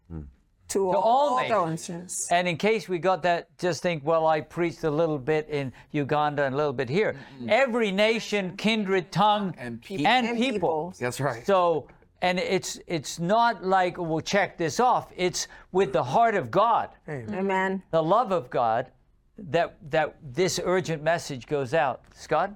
[0.69, 1.88] To, to all nations.
[1.88, 2.27] nations.
[2.31, 5.73] And in case we got that, just think, well, I preached a little bit in
[5.93, 7.17] Uganda and a little bit here.
[7.49, 10.53] Every nation, kindred, tongue, And pe- and And people.
[10.53, 10.95] people.
[11.01, 11.45] That's right.
[11.47, 11.88] So,
[12.22, 15.12] and it's it's not like we'll check this off.
[15.16, 17.83] It's with the heart of God, Amen.
[17.90, 18.90] the love of God,
[19.38, 22.02] that that this urgent message goes out.
[22.14, 22.52] Scott.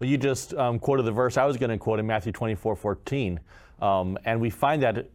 [0.00, 2.76] Well, you just um, quoted the verse I was going to quote in Matthew 24
[2.76, 3.40] 14.
[3.80, 5.08] Um, and we find that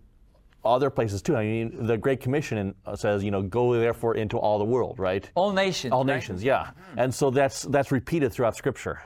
[0.64, 1.36] other places too.
[1.36, 5.00] I mean, the Great Commission uh, says, you know, go therefore into all the world,
[5.00, 5.30] right?
[5.36, 5.94] All nations.
[5.94, 6.16] All right?
[6.16, 6.72] nations, yeah.
[6.98, 9.02] And so that's that's repeated throughout Scripture.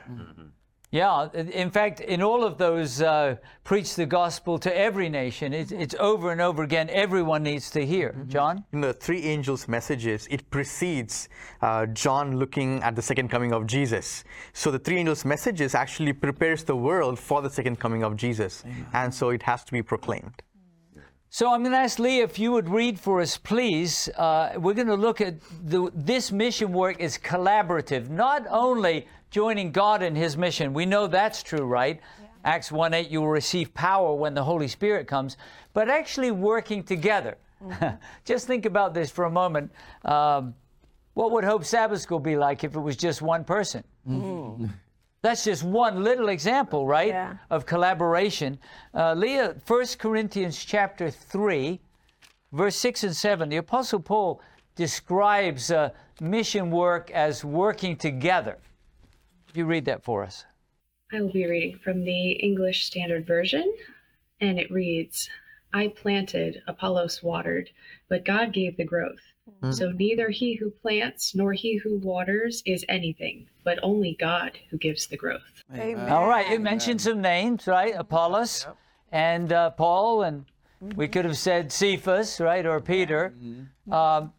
[0.94, 1.28] Yeah.
[1.34, 5.52] In fact, in all of those, uh, preach the gospel to every nation.
[5.52, 6.88] It's, it's over and over again.
[6.88, 8.14] Everyone needs to hear.
[8.28, 8.64] John.
[8.72, 11.28] In the three angels' messages, it precedes
[11.62, 14.22] uh, John looking at the second coming of Jesus.
[14.52, 18.62] So the three angels' messages actually prepares the world for the second coming of Jesus,
[18.92, 20.44] and so it has to be proclaimed.
[21.28, 24.08] So I'm going to ask Leah if you would read for us, please.
[24.16, 29.72] Uh, we're going to look at the, this mission work is collaborative, not only joining
[29.72, 30.72] God in His mission.
[30.72, 32.00] We know that's true, right?
[32.44, 35.36] Acts 1 8, you will receive power when the Holy Spirit comes,
[35.72, 37.36] but actually working together.
[38.24, 39.72] just think about this for a moment.
[40.04, 40.54] Um,
[41.14, 43.82] what would Hope Sabbath School be like if it was just one person?
[45.22, 47.38] That's just one little example, right, Yeah.
[47.50, 48.56] of collaboration.
[48.94, 51.80] Uh, Leah, 1 Corinthians chapter 3,
[52.52, 54.40] verse 6 and 7, the Apostle Paul
[54.76, 58.58] describes uh, mission work as working together.
[59.54, 60.44] You read that for us.
[61.12, 63.72] I will be reading from the English Standard Version,
[64.40, 65.30] and it reads
[65.72, 67.70] I planted, Apollos watered,
[68.08, 69.20] but God gave the growth.
[69.70, 74.78] So neither he who plants nor he who waters is anything, but only God who
[74.78, 75.62] gives the growth.
[75.74, 76.10] Amen.
[76.10, 77.94] All right, it mentioned some names, right?
[77.96, 78.66] Apollos
[79.12, 80.44] and uh, Paul, and
[80.80, 83.34] we could have said Cephas, right, or Peter.
[83.90, 84.32] Um,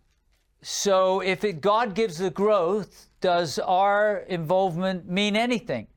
[0.61, 5.87] so if it, God gives the growth, does our involvement mean anything?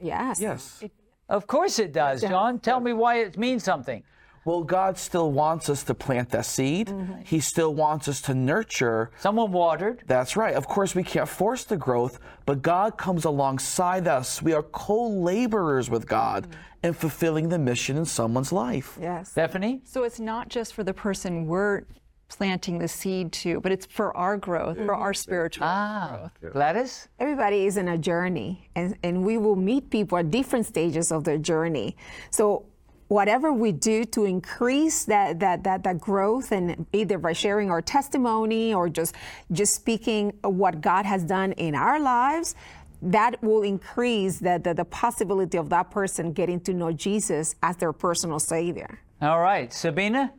[0.00, 0.40] Yes.
[0.40, 0.84] Yes.
[1.28, 2.60] Of course it does, John.
[2.60, 4.04] Tell me why it means something.
[4.44, 6.86] Well, God still wants us to plant that seed.
[6.86, 7.22] Mm-hmm.
[7.24, 9.10] He still wants us to nurture.
[9.18, 10.04] Someone watered.
[10.06, 10.54] That's right.
[10.54, 14.40] Of course, we can't force the growth, but God comes alongside us.
[14.40, 16.86] We are co laborers with God mm-hmm.
[16.86, 18.96] in fulfilling the mission in someone's life.
[19.00, 19.32] Yes.
[19.32, 19.80] Stephanie?
[19.82, 21.82] So it's not just for the person we're
[22.28, 27.08] planting the seed to, but it's for our growth, for our spiritual Ah, Gladys?
[27.18, 31.24] Everybody is in a journey, and, and we will meet people at different stages of
[31.24, 31.96] their journey.
[32.30, 32.66] So,
[33.08, 37.80] whatever we do to increase that, that, that, that growth, and either by sharing our
[37.80, 39.14] testimony or just,
[39.52, 42.56] just speaking what God has done in our lives,
[43.00, 47.76] that will increase the, the, the possibility of that person getting to know Jesus as
[47.76, 48.98] their personal Savior.
[49.22, 50.32] All right, Sabina?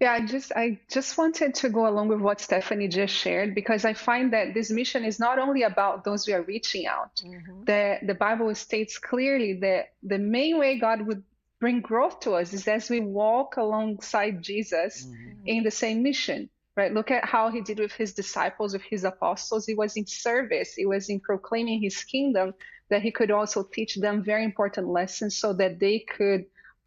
[0.00, 3.84] Yeah, I just I just wanted to go along with what Stephanie just shared because
[3.84, 7.16] I find that this mission is not only about those we are reaching out.
[7.16, 7.64] Mm-hmm.
[7.64, 11.24] The the Bible states clearly that the main way God would
[11.60, 15.46] bring growth to us is as we walk alongside Jesus mm-hmm.
[15.46, 16.48] in the same mission.
[16.76, 16.94] Right?
[16.94, 19.66] Look at how he did with his disciples, with his apostles.
[19.66, 22.54] He was in service, he was in proclaiming his kingdom,
[22.88, 26.44] that he could also teach them very important lessons so that they could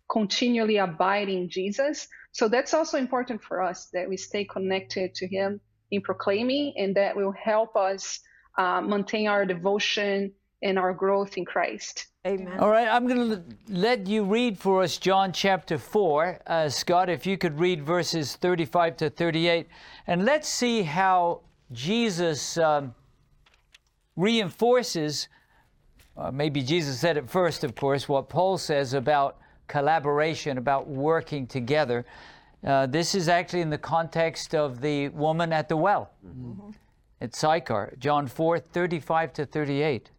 [0.09, 2.07] continually abide in Jesus.
[2.31, 5.59] So that's also important for us that we stay connected to Him
[5.91, 8.19] in proclaiming, and that will help us
[8.57, 12.07] uh, maintain our devotion and our growth in Christ.
[12.25, 12.59] Amen.
[12.59, 16.41] All right, I'm going to let you read for us John chapter 4.
[16.45, 19.67] Uh, Scott, if you could read verses 35 to 38.
[20.05, 21.41] And let's see how
[21.71, 22.93] Jesus um,
[24.15, 25.29] reinforces,
[26.15, 29.40] uh, maybe Jesus said it first, of course, what Paul says about
[29.71, 32.05] collaboration, about working together.
[32.63, 36.11] Uh, this is actually in the context of the woman at the well
[37.21, 40.11] at Sychar, John 4 35 to 38.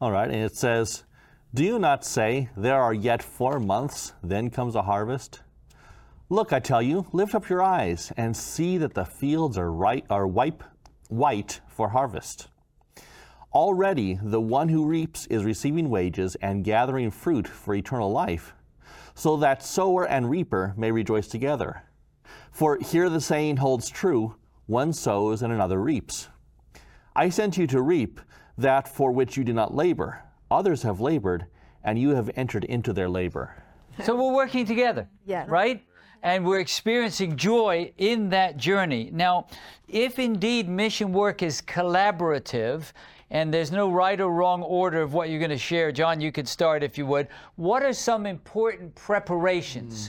[0.00, 1.04] All right, and it says,
[1.52, 5.40] Do you not say, There are yet four months, then comes a harvest?
[6.28, 10.04] Look, I tell you, lift up your eyes and see that the fields are, right,
[10.08, 10.62] are wipe,
[11.08, 12.46] white for harvest.
[13.52, 18.54] Already, the one who reaps is receiving wages and gathering fruit for eternal life,
[19.20, 21.82] so that sower and reaper may rejoice together.
[22.52, 26.28] For here the saying holds true one sows and another reaps.
[27.14, 28.18] I sent you to reap
[28.56, 30.22] that for which you did not labor.
[30.50, 31.44] Others have labored,
[31.84, 33.62] and you have entered into their labor.
[34.04, 35.48] So we're working together, Yes.
[35.50, 35.82] right?
[36.22, 39.10] And we're experiencing joy in that journey.
[39.12, 39.48] Now,
[39.88, 42.92] if indeed mission work is collaborative
[43.30, 46.32] and there's no right or wrong order of what you're going to share, John, you
[46.32, 47.28] could start if you would.
[47.56, 50.08] What are some important preparations?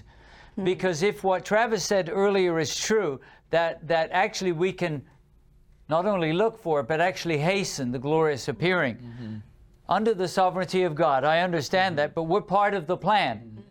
[0.56, 0.62] Hmm.
[0.62, 0.66] Hmm.
[0.66, 5.04] Because if what Travis said earlier is true, that, that actually we can
[5.88, 9.36] not only look for it, but actually hasten the glorious appearing mm-hmm.
[9.90, 11.24] under the sovereignty of God.
[11.24, 12.16] I understand that, mm-hmm.
[12.16, 13.38] but we're part of the plan.
[13.38, 13.62] Mm-hmm.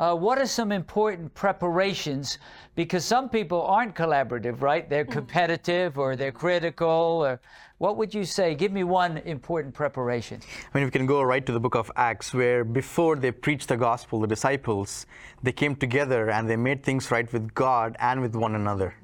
[0.00, 2.38] Uh, what are some important preparations?
[2.74, 4.88] Because some people aren't collaborative, right?
[4.88, 6.88] They're competitive or they're critical.
[7.24, 7.40] Or
[7.82, 8.54] what would you say?
[8.54, 10.40] Give me one important preparation.
[10.72, 13.66] I mean, we can go right to the book of Acts, where before they preached
[13.66, 15.06] the gospel, the disciples,
[15.42, 18.94] they came together and they made things right with God and with one another.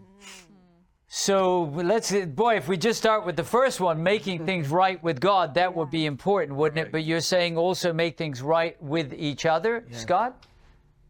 [1.08, 5.18] So let's, boy, if we just start with the first one, making things right with
[5.18, 6.92] God, that would be important, wouldn't it?
[6.92, 10.46] But you're saying also make things right with each other, Scott?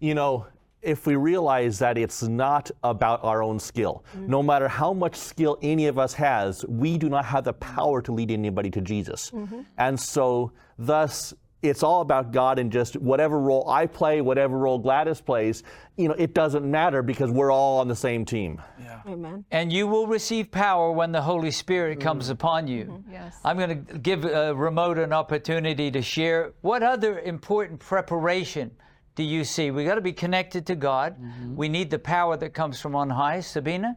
[0.01, 0.47] you know,
[0.89, 4.27] if we realize that it's not about our own skill, mm.
[4.27, 8.01] no matter how much skill any of us has, we do not have the power
[8.01, 9.31] to lead anybody to Jesus.
[9.31, 9.61] Mm-hmm.
[9.77, 14.79] And so, thus, it's all about God and just whatever role I play, whatever role
[14.79, 15.63] Gladys plays,
[15.97, 18.63] you know, it doesn't matter because we're all on the same team.
[19.07, 19.45] Amen.
[19.51, 22.09] And you will receive power when the Holy Spirit mm-hmm.
[22.09, 22.85] comes upon you.
[22.85, 23.13] Mm-hmm.
[23.13, 23.39] Yes.
[23.45, 26.53] I'm going to give uh, Remote an opportunity to share.
[26.61, 28.71] What other important preparation
[29.19, 29.73] do you see?
[29.73, 31.17] We got to be connected to God.
[31.57, 33.41] We need the power that comes from on high.
[33.41, 33.97] Sabina?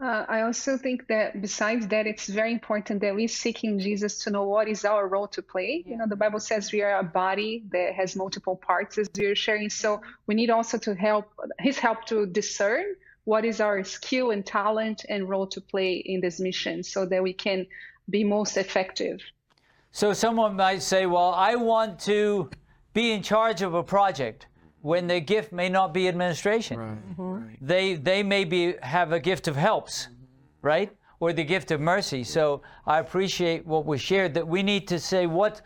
[0.00, 4.30] Uh, I also think that besides that, it's very important that we're seeking Jesus to
[4.30, 5.84] know what is our role to play.
[5.86, 9.26] You know, the Bible says we are a body that has multiple parts, as we
[9.26, 9.70] are sharing.
[9.70, 14.44] So we need also to help His help to discern what is our skill and
[14.44, 17.64] talent and role to play in this mission, so that we can
[18.10, 19.20] be most effective.
[19.92, 22.50] So someone might say, Well, I want to
[22.98, 24.48] be in charge of a project
[24.82, 26.76] when their gift may not be administration.
[26.78, 27.64] Mm-hmm.
[27.64, 30.08] They, they may be, have a gift of helps,
[30.62, 30.90] right?
[31.20, 32.24] Or the gift of mercy.
[32.24, 35.62] So I appreciate what was shared that we need to say, What,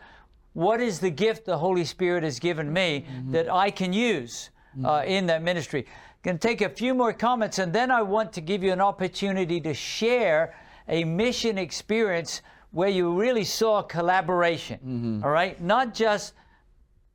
[0.53, 3.31] what is the gift the Holy Spirit has given me mm-hmm.
[3.31, 4.51] that I can use
[4.83, 5.09] uh, mm-hmm.
[5.09, 5.87] in that ministry?
[6.21, 8.81] Going to take a few more comments, and then I want to give you an
[8.81, 10.55] opportunity to share
[10.87, 15.21] a mission experience where you really saw collaboration.
[15.23, 15.59] all right?
[15.59, 16.33] Not just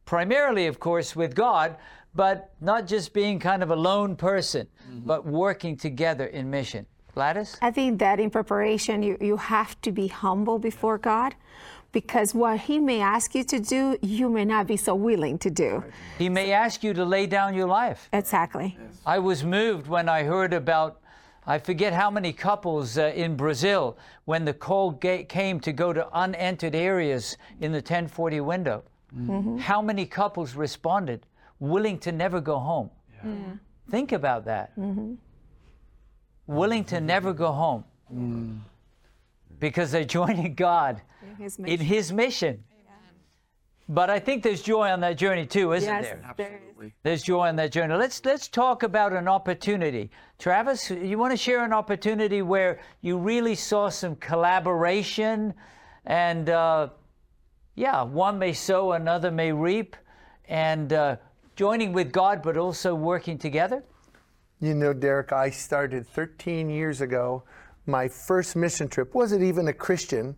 [0.08, 1.76] primarily, of course, with God,
[2.14, 4.66] but not just being kind of a lone person,
[5.04, 6.86] but working together in mission.
[7.12, 7.58] Gladys?
[7.60, 11.34] I think that in preparation, you, you have to be humble before God
[11.92, 15.50] because what He may ask you to do, you may not be so willing to
[15.50, 15.84] do.
[16.16, 18.08] He may ask you to lay down your life.
[18.14, 18.78] Exactly.
[19.04, 21.00] I was moved when I heard about,
[21.46, 25.92] I forget how many couples uh, in Brazil when the call ga- came to go
[25.92, 28.84] to unentered areas in the 1040 window.
[29.60, 31.26] How many couples responded
[31.58, 32.90] willing to never go home?
[33.90, 34.72] Think about that.
[36.46, 38.58] Willing to never go home mm.
[39.58, 41.02] because they're joining God
[41.38, 41.80] His in.
[41.80, 42.64] His mission.
[43.90, 46.20] But I think there's joy on that journey too, isn't Yes, there?
[46.22, 46.92] Absolutely.
[47.02, 47.94] There's joy on that journey.
[47.94, 50.10] Let's let's talk about an opportunity.
[50.38, 55.54] Travis, you want to share an opportunity where you really saw some collaboration,
[56.04, 56.88] and uh,
[57.78, 59.94] yeah, one may sow, another may reap,
[60.48, 61.16] and uh,
[61.54, 63.84] joining with God, but also working together.
[64.60, 67.44] You know, Derek, I started 13 years ago.
[67.86, 70.34] My first mission trip wasn't even a Christian.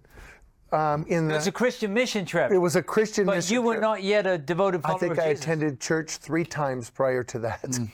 [0.71, 3.41] Um, in the, It was a Christian mission trip, it was a Christian mission.
[3.41, 3.83] but you were trip.
[3.83, 5.43] not yet a devoted I think I Jesus.
[5.45, 7.79] attended church three times prior to that.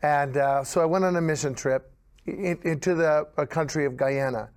[0.00, 1.90] And uh, so I went on a mission trip
[2.24, 4.48] into the country of Guyana.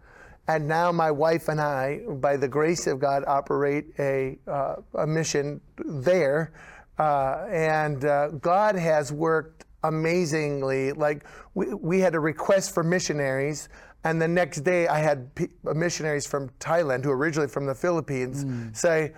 [0.56, 5.08] And now my wife and I, by the grace of God, operate a, uh, a
[5.08, 6.52] mission there.
[7.00, 10.92] Uh, and uh, God has worked amazingly.
[10.92, 11.24] Like
[11.54, 13.70] we, we had a request for missionaries.
[14.04, 17.76] And the next day, I had pe- missionaries from Thailand, who are originally from the
[17.76, 18.44] Philippines,
[18.78, 19.14] say,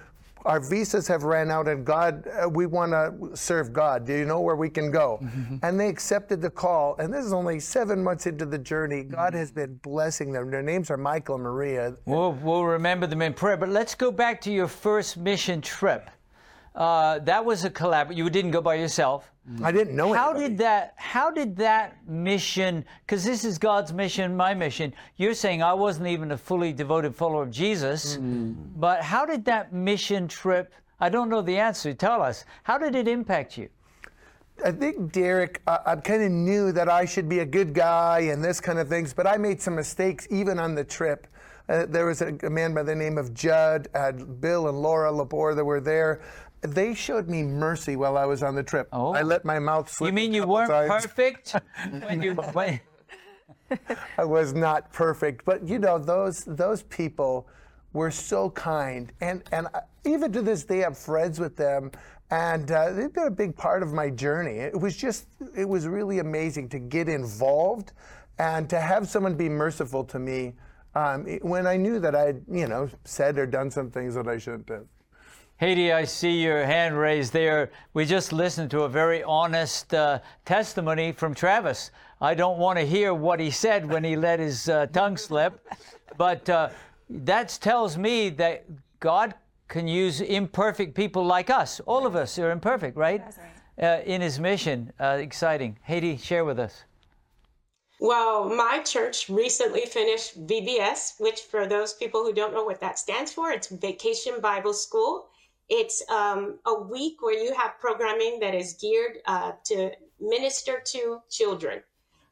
[0.46, 4.06] our visas have ran out and God, uh, we want to serve God.
[4.06, 5.20] Do you know where we can go?
[5.62, 6.96] And they accepted the call.
[6.98, 9.04] And this is only seven months into the journey.
[9.04, 10.52] God has been blessing them.
[10.52, 11.96] Their names are Michael and Maria.
[12.06, 13.58] We'll, we'll remember them in prayer.
[13.58, 16.10] But let's go back to your first mission trip.
[16.76, 18.16] Uh, that was a collab.
[18.16, 19.33] You didn't go by yourself.
[19.62, 20.50] I didn't know How anybody.
[20.50, 20.94] did that?
[20.96, 22.86] How did that mission?
[23.06, 24.94] Because this is God's mission, my mission.
[25.18, 29.74] You're saying I wasn't even a fully devoted follower of Jesus, but how did that
[29.74, 30.74] mission trip?
[31.02, 31.94] I don't know the answer.
[31.94, 32.46] Tell us.
[32.64, 33.68] How did it impact you?
[34.64, 38.20] I think Derek, uh, I kind of knew that I should be a good guy
[38.32, 41.28] and this kind of things, but I made some mistakes even on the trip.
[41.68, 45.12] Uh, there was a, a man by the name of Judd, uh, Bill and Laura
[45.12, 46.22] Labor that were there.
[46.64, 48.88] They showed me mercy while I was on the trip.
[48.92, 49.14] Oh.
[49.14, 50.08] I let my mouth slip.
[50.08, 50.90] You mean you weren't times.
[50.90, 51.56] perfect
[52.08, 52.34] when you?
[52.34, 52.80] When,
[54.18, 57.48] I was not perfect, but you know those those people
[57.92, 61.92] were so kind, and and I, even to this day I'm friends with them,
[62.32, 64.58] and uh, they've been a big part of my journey.
[64.58, 67.94] It was just it was really amazing to get involved,
[68.40, 70.54] and to have someone be merciful to me
[70.96, 74.38] um, when I knew that I'd you know said or done some things that I
[74.38, 74.86] shouldn't have.
[75.64, 77.72] Haiti, I see your hand raised there.
[77.94, 81.92] We just listened to a very honest uh, testimony from Travis.
[82.20, 85.66] I don't want to hear what he said when he let his uh, tongue slip,
[86.18, 86.68] but uh,
[87.10, 88.66] that tells me that
[89.00, 89.36] God
[89.70, 91.80] can use imperfect people like us.
[91.86, 93.24] All of us are imperfect, right?
[93.82, 94.92] Uh, in his mission.
[95.00, 95.80] Uh, exciting.
[95.84, 96.84] Haiti, share with us.
[98.02, 103.00] Well, my church recently finished VBS, which for those people who don't know what that
[103.00, 105.30] stands for, it's Vacation Bible School.
[105.70, 111.22] It's um, a week where you have programming that is geared uh, to minister to
[111.30, 111.82] children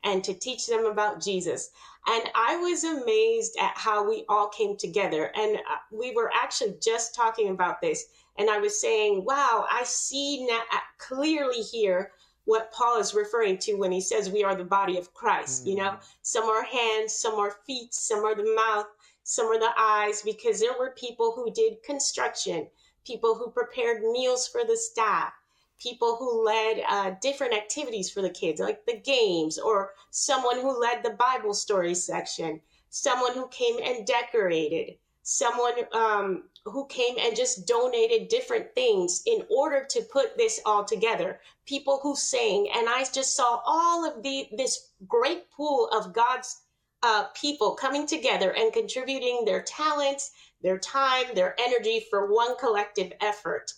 [0.03, 1.71] and to teach them about Jesus.
[2.07, 5.31] And I was amazed at how we all came together.
[5.35, 8.05] And uh, we were actually just talking about this.
[8.37, 12.11] And I was saying, wow, I see now uh, clearly here
[12.45, 15.67] what Paul is referring to when he says we are the body of Christ.
[15.67, 18.87] You know, some are hands, some are feet, some are the mouth,
[19.23, 22.67] some are the eyes, because there were people who did construction,
[23.05, 25.33] people who prepared meals for the staff,
[25.79, 30.79] people who led uh, different activities for the kids, like the games, or someone who
[30.79, 37.35] led the Bible story section, someone who came and decorated, someone um, who came and
[37.35, 41.39] just donated different things in order to put this all together.
[41.65, 46.61] People who sang, and I just saw all of the this great pool of God's
[47.03, 50.31] uh, people coming together and contributing their talents,
[50.61, 53.73] their time, their energy for one collective effort.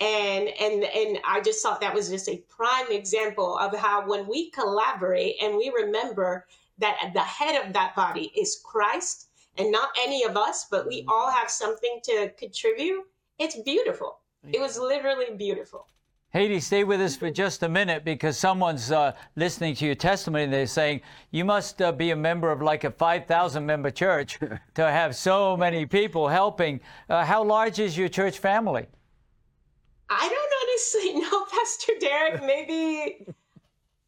[0.00, 4.28] And and and I just thought that was just a prime example of how when
[4.28, 6.46] we collaborate and we remember
[6.78, 11.00] that the head of that body is Christ and not any of us, but we
[11.00, 11.10] mm-hmm.
[11.10, 13.02] all have something to contribute.
[13.38, 14.20] It's beautiful.
[14.52, 15.86] It was literally beautiful.
[16.38, 20.46] Haiti, stay with us for just a minute because someone's uh, listening to your testimony.
[20.46, 21.00] They're saying
[21.32, 24.38] you must uh, be a member of like a 5,000 member church
[24.74, 26.78] to have so many people helping.
[27.08, 28.86] Uh, how large is your church family?
[30.08, 32.44] I don't honestly know, Pastor Derek.
[32.44, 33.26] Maybe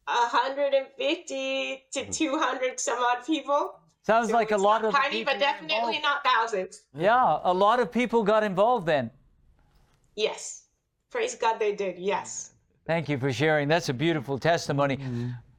[0.05, 3.73] 150 to 200 some odd people.
[4.03, 6.83] Sounds So like a lot not of tiny, people but definitely not thousands.
[6.97, 9.11] Yeah, a lot of people got involved then.
[10.15, 10.60] Yes.
[11.11, 11.99] Praise God they did.
[11.99, 12.53] Yes.
[12.87, 13.67] Thank you for sharing.
[13.67, 14.97] That's a beautiful testimony.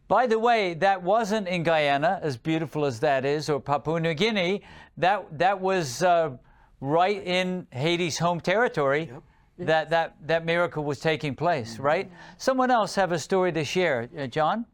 [0.09, 4.14] By the way, that wasn't in Guyana, as beautiful as that is, or Papua New
[4.14, 4.62] Guinea.
[4.96, 6.36] That that was uh,
[6.80, 9.11] right in Haiti's home territory.
[9.59, 12.11] That that that miracle was taking place, right?
[12.38, 14.66] Someone else have a story to share, uh, John.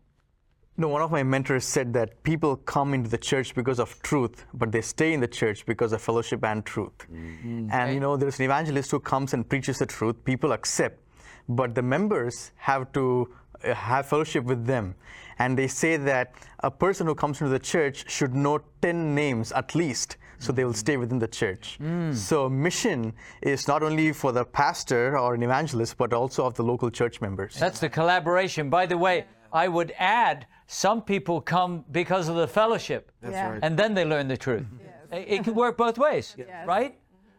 [0.79, 4.01] You know, one of my mentors said that people come into the church because of
[4.01, 6.93] truth, but they stay in the church because of fellowship and truth.
[7.13, 7.69] Mm.
[7.73, 11.01] And you know, there's an evangelist who comes and preaches the truth, people accept,
[11.49, 13.29] but the members have to
[13.65, 14.95] uh, have fellowship with them.
[15.41, 19.51] And they say that a person who comes into the church should know 10 names
[19.51, 20.77] at least, so they will mm.
[20.77, 21.81] stay within the church.
[21.83, 22.15] Mm.
[22.15, 26.63] So, mission is not only for the pastor or an evangelist, but also of the
[26.63, 27.57] local church members.
[27.57, 28.71] That's the collaboration.
[28.71, 33.51] By the way, I would add some people come because of the fellowship, That's Yeah.
[33.53, 33.61] right.
[33.63, 34.67] and then they learn the truth.
[35.11, 36.95] It, it can work both ways, right?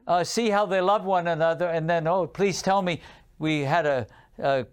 [0.08, 3.00] Uh, see how they love one another, and then, oh, please tell me.
[3.38, 4.08] We had a,
[4.40, 4.66] a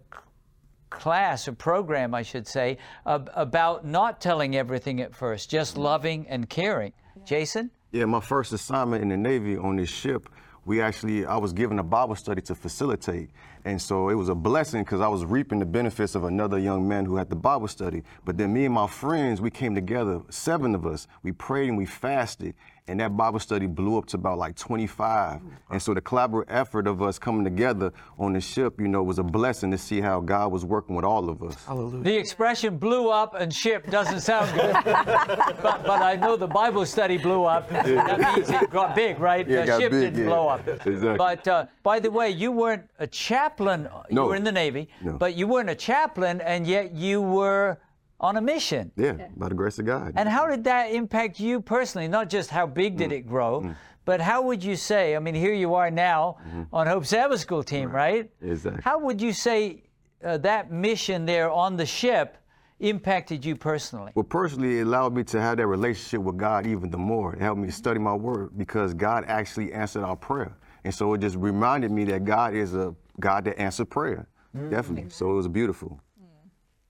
[0.89, 6.27] class, a program, I should say, ab- about not telling everything at first, just loving
[6.27, 6.91] and caring.
[7.23, 7.69] Jason?
[7.91, 10.27] Yeah, my first assignment in the Navy on this ship,
[10.67, 13.29] we actually, I was given a Bible study to facilitate.
[13.63, 16.85] And so it was a blessing because I was reaping the benefits of another young
[16.85, 18.03] man who had the Bible study.
[18.25, 21.77] But then me and my friends, we came together, seven of us, we prayed and
[21.77, 22.53] we fasted.
[22.87, 25.41] And that Bible study blew up to about like 25.
[25.69, 29.19] And so the collaborative effort of us coming together on the ship, you know, was
[29.19, 31.65] a blessing to see how God was working with all of us.
[31.65, 32.03] Hallelujah.
[32.03, 36.85] The expression blew up and ship doesn't sound good, but, but I know the Bible
[36.85, 37.69] study blew up.
[37.97, 39.47] That means it got big, right?
[39.47, 40.25] Yeah, the got ship big, didn't yeah.
[40.25, 40.67] blow up.
[40.67, 41.17] Exactly.
[41.17, 43.89] But uh, by the way, you weren't a chaplain.
[44.09, 44.27] You No.
[44.27, 45.13] were in the Navy, No.
[45.13, 47.77] but you weren't a chaplain, and yet you were
[48.19, 48.91] on a mission.
[48.95, 50.13] Yeah, by the grace of God.
[50.15, 52.07] And how did that impact you personally?
[52.07, 52.97] Not just how big Mm.
[52.97, 53.73] did it grow,
[54.05, 55.15] but how would you say?
[55.15, 56.37] I mean, here you are now
[56.73, 58.25] on Hope Sabbath School team, right?
[58.41, 58.51] Mm-hmm.
[58.51, 58.81] Exactly.
[58.83, 59.83] How would you say
[60.23, 62.37] uh, that mission there on the ship
[62.79, 64.11] impacted you personally?
[64.15, 67.33] Well, personally, it allowed me to have that relationship with God even the more.
[67.33, 70.55] It helped me study my word because God actually answered our prayer.
[70.83, 74.27] And so it just reminded me that God is a God that answered prayer.
[74.69, 75.09] Definitely.
[75.09, 75.99] So it was beautiful.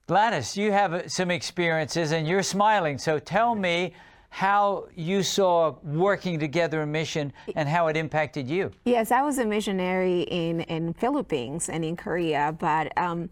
[0.08, 2.96] Gladys, you have some experiences and you're smiling.
[2.96, 3.92] So tell me
[4.30, 8.70] how you saw working together in mission and how it impacted you.
[8.86, 13.28] Yes, I was a missionary in in Philippines and in Korea, but um,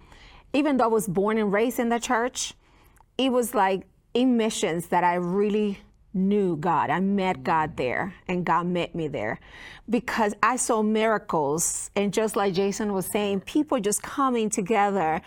[0.52, 2.52] even though I was born and raised in the church,
[3.16, 5.78] it was like in missions that I really
[6.12, 6.90] knew God.
[6.90, 9.40] I met God there, and God met me there
[9.88, 11.90] because I saw miracles.
[11.96, 15.22] And just like Jason was saying, people just coming together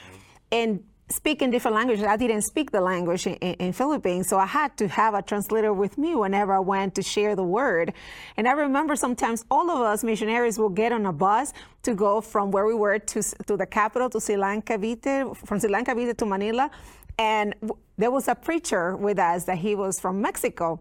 [0.52, 2.05] and speaking different languages.
[2.05, 5.22] I didn't speak the language in, in, in Philippines, so I had to have a
[5.22, 7.93] translator with me whenever I went to share the word.
[8.38, 11.53] And I remember sometimes all of us missionaries will get on a bus
[11.84, 15.60] to go from where we were to, to the capital, to Sri Lanka Vite, from
[15.60, 16.70] Sri Lanka Vite to Manila.
[17.18, 20.80] And w- there was a preacher with us that he was from Mexico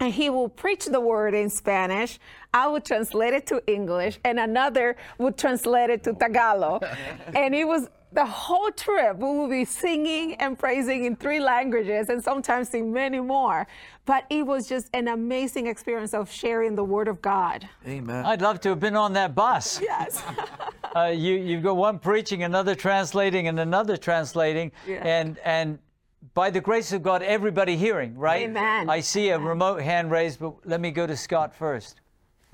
[0.00, 2.18] and he will preach the word in Spanish.
[2.52, 6.84] I would translate it to English, and another would translate it to Tagalog.
[7.34, 9.18] and it was the whole trip.
[9.18, 13.66] We will be singing and praising in three languages, and sometimes in many more.
[14.06, 17.68] But it was just an amazing experience of sharing the word of God.
[17.86, 18.24] Amen.
[18.24, 19.80] I'd love to have been on that bus.
[19.82, 20.22] Yes.
[20.96, 25.06] uh, you, you've got one preaching, another translating, and another translating, Yeah.
[25.06, 25.78] and and
[26.34, 28.48] by the grace of God, everybody hearing, right?
[28.48, 28.88] Amen.
[28.90, 32.00] I see a remote hand raised, but let me go to Scott first.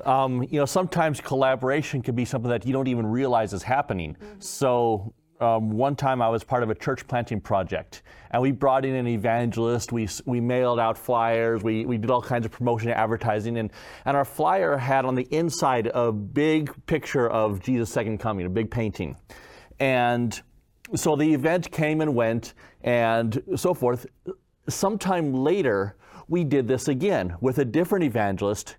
[0.05, 4.17] Um, you know, sometimes collaboration can be something that you don't even realize is happening.
[4.41, 8.84] So, um, one time I was part of a church planting project, and we brought
[8.84, 9.90] in an evangelist.
[9.90, 11.64] We, we mailed out flyers.
[11.64, 13.70] We, we did all kinds of promotion and advertising, and,
[14.05, 18.51] and our flyer had on the inside a big picture of Jesus' second coming, a
[18.51, 19.16] big painting.
[19.80, 20.40] And
[20.95, 24.07] so the event came and went and so forth.
[24.68, 25.97] Sometime later,
[26.28, 28.76] we did this again with a different evangelist.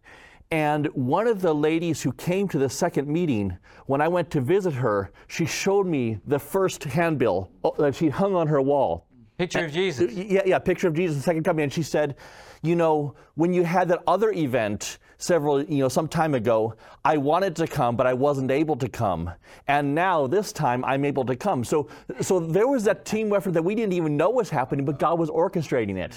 [0.53, 4.39] And one of the ladies who came to the second meeting, when I went to
[4.39, 9.07] visit her, she showed me the first handbill oh, that she hung on her wall.
[9.39, 10.13] Picture of uh, Jesus.
[10.13, 11.63] Yeah, yeah, picture of Jesus, the second coming.
[11.63, 12.17] And she said,
[12.61, 17.17] you know, when you had that other event several, you know, some time ago, I
[17.17, 19.31] wanted to come, but I wasn't able to come.
[19.67, 21.63] And now this time I'm able to come.
[21.63, 21.89] So,
[22.21, 25.17] so there was that team effort that we didn't even know was happening, but God
[25.17, 26.13] was orchestrating it.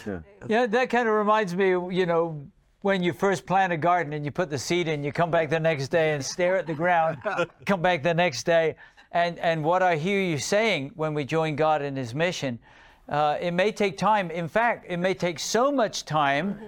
[0.46, 2.46] Yeah, that kind of reminds me, you know,
[2.82, 5.50] when you first plant a garden and you put the seed in, you come back
[5.50, 7.18] the next day and stare at the ground,
[7.66, 8.76] come back the next day.
[9.12, 12.58] And, and what I hear you saying when we join God in His mission,
[13.08, 14.30] uh, it may take time.
[14.30, 16.58] In fact, it may take so much time,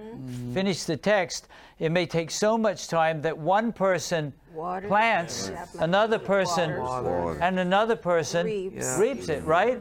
[0.53, 1.47] finish the text,
[1.79, 4.87] it may take so much time that one person Water.
[4.87, 5.65] plants, Yeah.
[5.79, 7.37] another person, Waters.
[7.41, 8.97] and another person Reaps.
[8.97, 9.79] reaps it, right?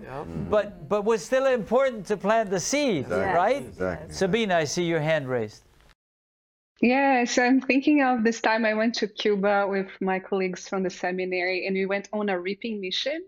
[0.50, 3.34] But but was still important to plant the seed, Exactly.
[3.34, 3.62] right?
[3.62, 4.14] Exactly.
[4.14, 5.62] Sabina, I see your hand raised.
[6.80, 10.90] Yes, I'm thinking of this time I went to Cuba with my colleagues from the
[10.90, 13.20] seminary and we went on a reaping mission.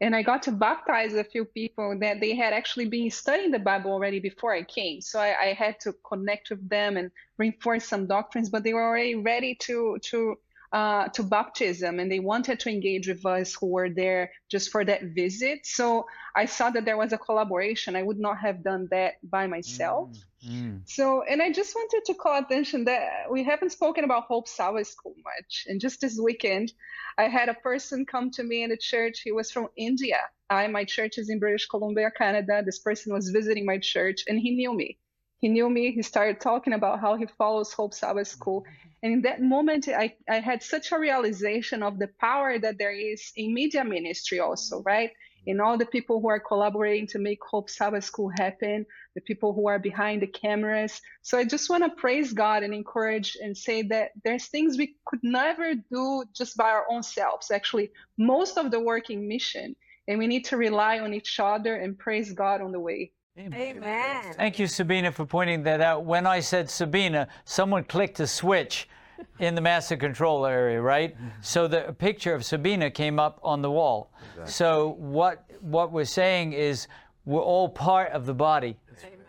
[0.00, 3.58] And I got to baptize a few people that they had actually been studying the
[3.58, 5.00] Bible already before I came.
[5.00, 8.84] So I, I had to connect with them and reinforce some doctrines, but they were
[8.84, 10.36] already ready to to
[10.72, 14.84] uh, to baptism and they wanted to engage with us who were there just for
[14.84, 15.60] that visit.
[15.64, 16.04] So
[16.36, 17.96] I saw that there was a collaboration.
[17.96, 20.10] I would not have done that by myself.
[20.46, 20.82] Mm.
[20.88, 24.86] So, and I just wanted to call attention that we haven't spoken about Hope Sabbath
[24.86, 25.64] School much.
[25.66, 26.72] And just this weekend,
[27.16, 29.20] I had a person come to me in the church.
[29.24, 30.18] He was from India.
[30.48, 32.62] I, my church is in British Columbia, Canada.
[32.64, 34.98] This person was visiting my church and he knew me.
[35.40, 35.92] He knew me.
[35.92, 38.64] He started talking about how he follows Hope Sabbath School.
[39.02, 42.92] And in that moment, I, I had such a realization of the power that there
[42.92, 45.10] is in media ministry also, right?
[45.48, 48.84] In all the people who are collaborating to make Hope Sabbath School happen,
[49.14, 51.00] the people who are behind the cameras.
[51.22, 54.96] So I just want to praise God and encourage and say that there's things we
[55.06, 57.50] could never do just by our own selves.
[57.50, 59.74] Actually, most of the work in mission,
[60.06, 63.12] and we need to rely on each other and praise God on the way.
[63.38, 63.58] Amen.
[63.58, 64.34] Amen.
[64.34, 66.04] Thank you, Sabina, for pointing that out.
[66.04, 68.86] When I said Sabina, someone clicked a switch
[69.38, 71.16] in the master control area, right?
[71.40, 74.10] So the picture of Sabina came up on the wall.
[74.44, 76.86] So what what we're saying is
[77.24, 78.76] we're all part of the body.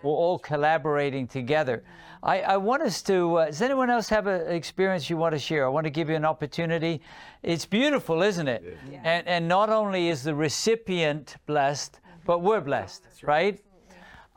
[0.04, 1.84] We're all collaborating together.
[2.22, 3.36] I, I want us to.
[3.36, 5.66] Uh, does anyone else have an experience you want to share?
[5.66, 7.02] I want to give you an opportunity.
[7.44, 8.78] It's beautiful, isn't it?
[9.04, 13.62] And and not only is the recipient blessed, but we're blessed, right?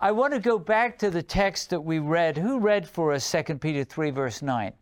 [0.01, 2.37] I want to go back to the text that we read.
[2.37, 4.73] Who read for us 2 Peter 3, verse 9?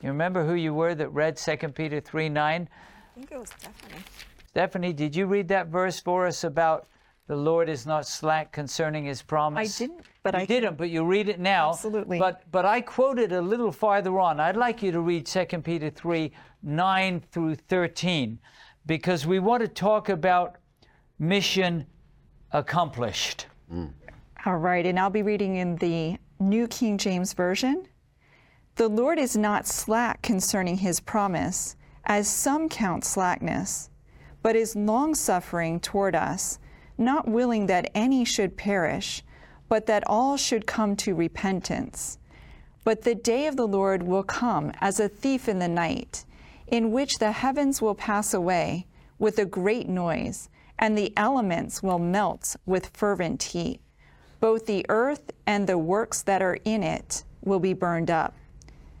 [0.00, 2.68] Do you remember who you were that read 2 Peter 3, 9?
[2.70, 4.02] I think it was Stephanie.
[4.48, 6.88] Stephanie, did you read that verse for us about
[7.26, 9.80] the Lord is not slack concerning his promise?
[9.80, 11.70] I didn't, but you I didn't, but you read it now.
[11.70, 12.18] Absolutely.
[12.18, 14.40] But but I quoted a little farther on.
[14.40, 16.32] I'd like you to read 2 Peter 3,
[16.62, 18.38] 9 through 13,
[18.86, 20.56] because we want to talk about
[21.18, 21.86] mission
[22.52, 23.46] accomplished.
[23.72, 23.92] Mm.
[24.46, 27.86] All right, and I'll be reading in the New King James Version.
[28.80, 31.76] The Lord is not slack concerning his promise,
[32.06, 33.90] as some count slackness,
[34.40, 36.58] but is longsuffering toward us,
[36.96, 39.22] not willing that any should perish,
[39.68, 42.16] but that all should come to repentance.
[42.82, 46.24] But the day of the Lord will come as a thief in the night,
[46.66, 48.86] in which the heavens will pass away
[49.18, 53.82] with a great noise, and the elements will melt with fervent heat.
[54.40, 58.34] Both the earth and the works that are in it will be burned up.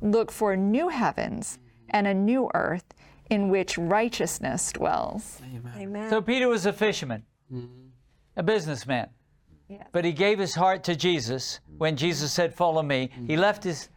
[0.00, 1.58] look for new heavens
[1.90, 2.84] and a new earth
[3.30, 5.40] in which righteousness dwells.
[5.76, 6.10] Amen.
[6.10, 7.24] So Peter was a fisherman,
[8.36, 9.08] a businessman.
[9.92, 13.10] But he gave his heart to Jesus when Jesus said, Follow me.
[13.26, 13.90] He left his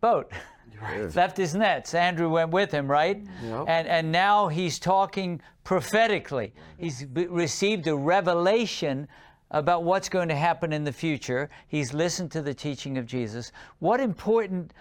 [0.00, 0.32] boat,
[1.14, 1.94] left his nets.
[1.94, 3.22] Andrew went with him, right?
[3.42, 3.64] Yep.
[3.68, 6.52] And, and now he's talking prophetically.
[6.78, 9.06] He's b- received a revelation
[9.52, 11.48] about what's going to happen in the future.
[11.68, 13.52] He's listened to the teaching of Jesus.
[13.78, 14.72] What important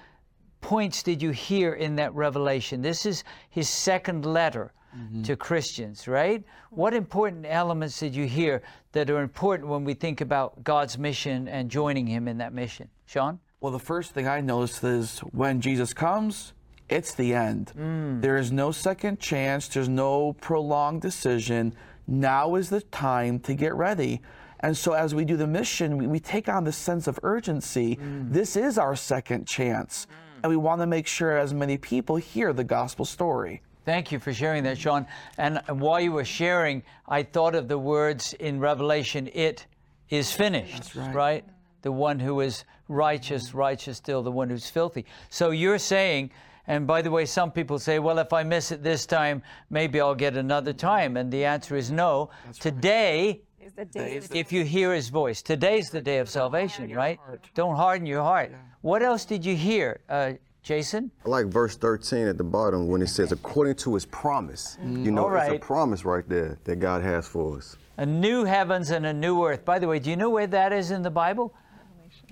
[0.63, 2.81] points did you hear in that revelation?
[2.81, 5.21] This is his second letter mm-hmm.
[5.23, 6.43] to Christians, right?
[6.71, 11.47] What important elements did you hear that are important when we think about God's mission
[11.47, 12.89] and joining him in that mission?
[13.05, 13.39] Sean?
[13.59, 16.53] Well, the first thing I noticed is when Jesus comes,
[16.89, 17.73] it's the end.
[17.77, 18.21] Mm.
[18.21, 21.75] There is no second chance, there's no prolonged decision.
[22.07, 24.21] Now is the time to get ready.
[24.59, 27.97] And so, as we do the mission, we, we take on this sense of urgency.
[27.97, 28.31] Mm.
[28.31, 30.07] This is our second chance.
[30.09, 30.23] Mm.
[30.43, 33.61] And we want to make sure as many people hear the gospel story.
[33.85, 35.07] Thank you for sharing that, Sean.
[35.37, 39.65] And while you were sharing, I thought of the words in Revelation, it
[40.09, 41.45] is finished, right.
[41.81, 45.05] The one who is righteous, righteous still, the one who's filthy.
[45.29, 46.31] So you're saying,
[46.67, 49.99] and by the way, some people say, well, if I miss it this time, maybe
[49.99, 51.17] I'll get another time.
[51.17, 52.29] And the answer is no.
[52.59, 57.19] Today, Is the day if you hear his voice, today's the day of salvation, right?
[57.53, 58.53] Don't harden your heart.
[58.83, 61.09] What else did you hear, uh, Jason?
[61.25, 64.77] I like verse 13 at the bottom when it says, according to his promise.
[64.83, 67.77] You know, All it's a promise right there that God has for us.
[67.95, 69.63] A new heavens and a new earth.
[69.63, 71.53] By the way, do you know where that is in the Bible?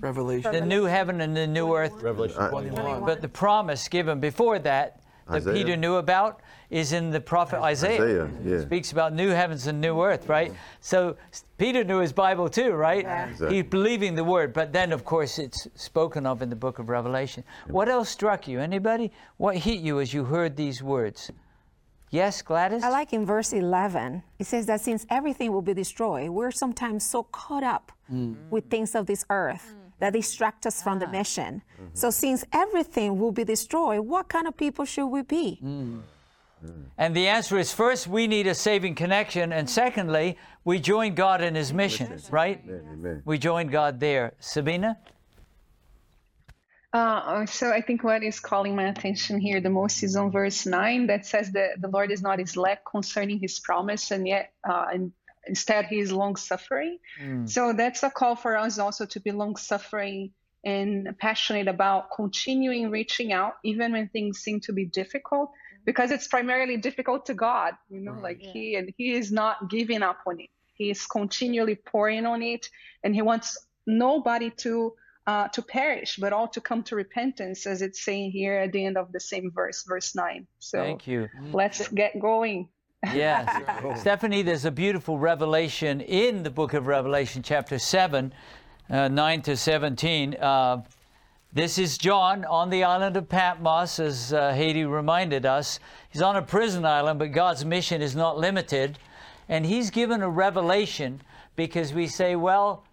[0.02, 2.02] Revelation The new heaven and the new earth.
[2.02, 3.06] Revelation 21.
[3.06, 5.54] But the promise given before that, that Isaiah.
[5.54, 6.42] Peter knew about,
[6.72, 8.02] is in the prophet Isaiah.
[8.02, 8.60] Isaiah, yeah.
[8.62, 10.52] Speaks about new heavens and new earth, right?
[10.80, 11.16] So
[11.58, 13.00] Peter knew his Bible too, right?
[13.00, 13.56] Exactly.
[13.56, 16.88] He's believing the word, but then of course it's spoken of in the book of
[16.88, 17.44] Revelation.
[17.68, 18.58] What else struck you?
[18.58, 19.12] Anybody?
[19.36, 21.30] What hit you as you heard these words?
[22.08, 22.82] Yes, Gladys?
[22.82, 27.04] I like in verse 11, it says that since everything will be destroyed, we're sometimes
[27.04, 28.34] so caught up mm.
[28.50, 29.92] with things of this earth mm.
[29.98, 31.10] that distract us from the ah.
[31.10, 31.62] mission.
[31.74, 31.94] Mm-hmm.
[31.94, 35.58] So, since everything will be destroyed, what kind of people should we be?
[35.64, 36.02] Mm.
[36.98, 41.42] And the answer is first, we need a saving connection, and secondly, we join God
[41.42, 42.60] in His mission, right?
[42.64, 43.22] Amen.
[43.24, 44.34] We join God there.
[44.38, 44.98] Sabina?
[46.92, 50.66] Uh, so I think what is calling my attention here the most is on verse
[50.66, 54.86] 9 that says that the Lord is not slack concerning his promise and yet uh,
[54.92, 55.12] and
[55.46, 56.98] instead he is long suffering.
[57.46, 60.32] So that's a call for us also to be long suffering
[60.64, 65.50] and passionate about continuing reaching out even when things seem to be difficult
[65.84, 70.02] because it's primarily difficult to God, you know, like he and he is not giving
[70.02, 70.50] up on it.
[70.74, 72.68] He is continually pouring on it
[73.04, 74.94] and he wants nobody to
[75.26, 78.84] uh, to perish, but all to come to repentance, as it's saying here at the
[78.84, 80.46] end of the same verse, verse nine.
[80.58, 81.28] So Thank you.
[81.52, 82.68] let's get going.
[83.12, 83.50] Yes.
[84.00, 88.32] Stephanie, there's a beautiful revelation in the book of Revelation, chapter 7,
[88.88, 90.36] uh, 9 to 17.
[90.36, 90.82] Uh,
[91.54, 95.80] this is John on the island of Patmos, as uh, Haiti reminded us.
[96.08, 98.98] He's on a prison island, but God's mission is not limited.
[99.50, 101.20] And he's given a revelation
[101.54, 102.84] because we say, well,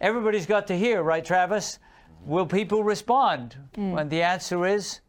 [0.00, 1.80] everybody's got to hear, right, Travis?
[2.24, 3.56] Will people respond?
[3.98, 5.00] And the answer is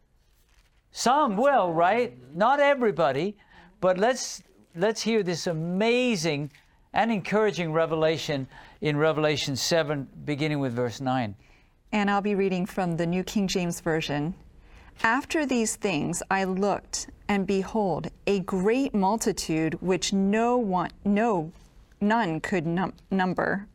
[0.92, 2.18] some will, right?
[2.36, 3.38] Not everybody,
[3.82, 4.42] but let's
[4.76, 6.52] let's hear this amazing
[6.94, 8.48] and encouraging revelation
[8.82, 11.36] in Revelation 7 beginning with verse 9.
[11.92, 14.36] And I'll be reading from the New King James Version.
[15.02, 21.52] After these things I looked, and behold, a great multitude which no one, no,
[22.00, 23.68] none could num- number,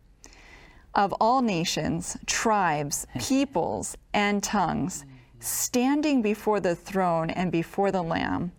[0.95, 3.19] of all nations, tribes, hmm.
[3.19, 5.05] peoples, and tongues,
[5.41, 8.53] standing before the throne and before the Lamb,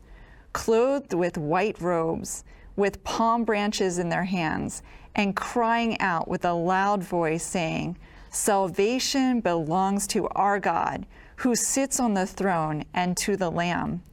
[0.51, 2.43] clothed with white robes,
[2.76, 4.84] with palm branches in their hands,
[5.16, 7.97] and crying out with a loud voice, saying,
[8.36, 11.06] Salvation belongs to our God,
[11.38, 14.04] who sits on the throne, and to the Lamb.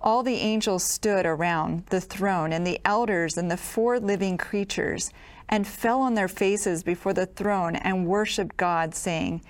[0.00, 5.12] All the angels stood around the throne, and the elders and the four living creatures,
[5.50, 9.42] and fell on their faces before the throne and worshiped God, saying,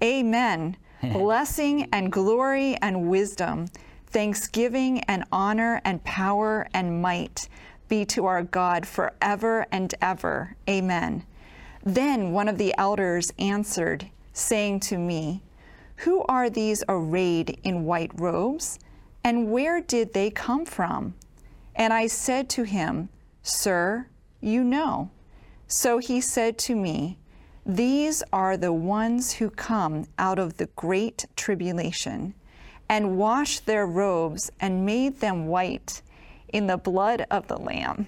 [0.00, 0.76] Amen.
[1.02, 3.66] Blessing and glory and wisdom,
[4.06, 7.48] thanksgiving and honor and power and might
[7.88, 10.54] be to our God forever and ever.
[10.70, 11.24] Amen.
[11.84, 15.42] Then one of the elders answered, saying to me,
[15.96, 18.78] Who are these arrayed in white robes?
[19.22, 21.14] And where did they come from?
[21.76, 23.10] And I said to him,
[23.42, 24.06] Sir,
[24.40, 25.10] you know.
[25.66, 27.18] So he said to me,
[27.66, 32.34] These are the ones who come out of the great tribulation,
[32.88, 36.00] and washed their robes and made them white
[36.48, 38.06] in the blood of the Lamb.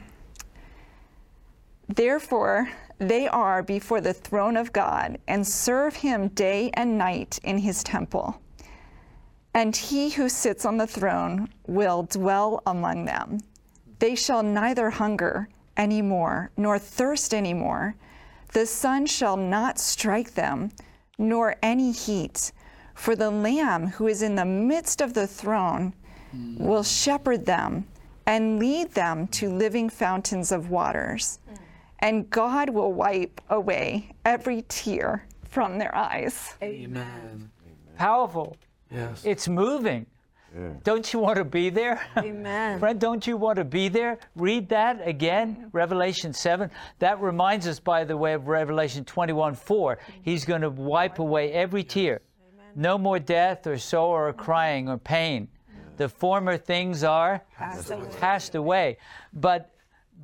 [1.89, 2.69] Therefore,
[2.99, 7.85] they are before the throne of God and serve him day and night in his
[7.85, 8.41] temple.
[9.53, 13.41] And he who sits on the throne will dwell among them.
[13.99, 17.95] They shall neither hunger any more, nor thirst any more.
[18.53, 20.73] The sun shall not strike them,
[21.19, 22.53] nor any heat.
[22.95, 25.95] For the Lamb who is in the midst of the throne
[26.31, 26.57] hmm.
[26.57, 27.87] will shepherd them
[28.27, 31.39] and lead them to living fountains of waters.
[31.49, 31.55] Hmm.
[32.01, 36.55] And God will wipe away every tear from their eyes.
[36.63, 37.51] Amen.
[37.97, 38.57] Powerful.
[38.91, 39.25] Yes.
[39.25, 40.07] It's moving.
[40.85, 42.01] Don't you want to be there?
[42.17, 42.79] Amen.
[42.79, 44.19] Friend, don't you want to be there?
[44.37, 46.71] Read that again, Revelation 7.
[46.99, 49.99] That reminds us, by the way, of Revelation 21 4.
[50.23, 52.23] He's going to wipe away every tear.
[52.75, 55.49] No more death or sorrow or crying or pain.
[55.99, 57.43] The former things are
[58.19, 58.99] passed away.
[59.33, 59.71] But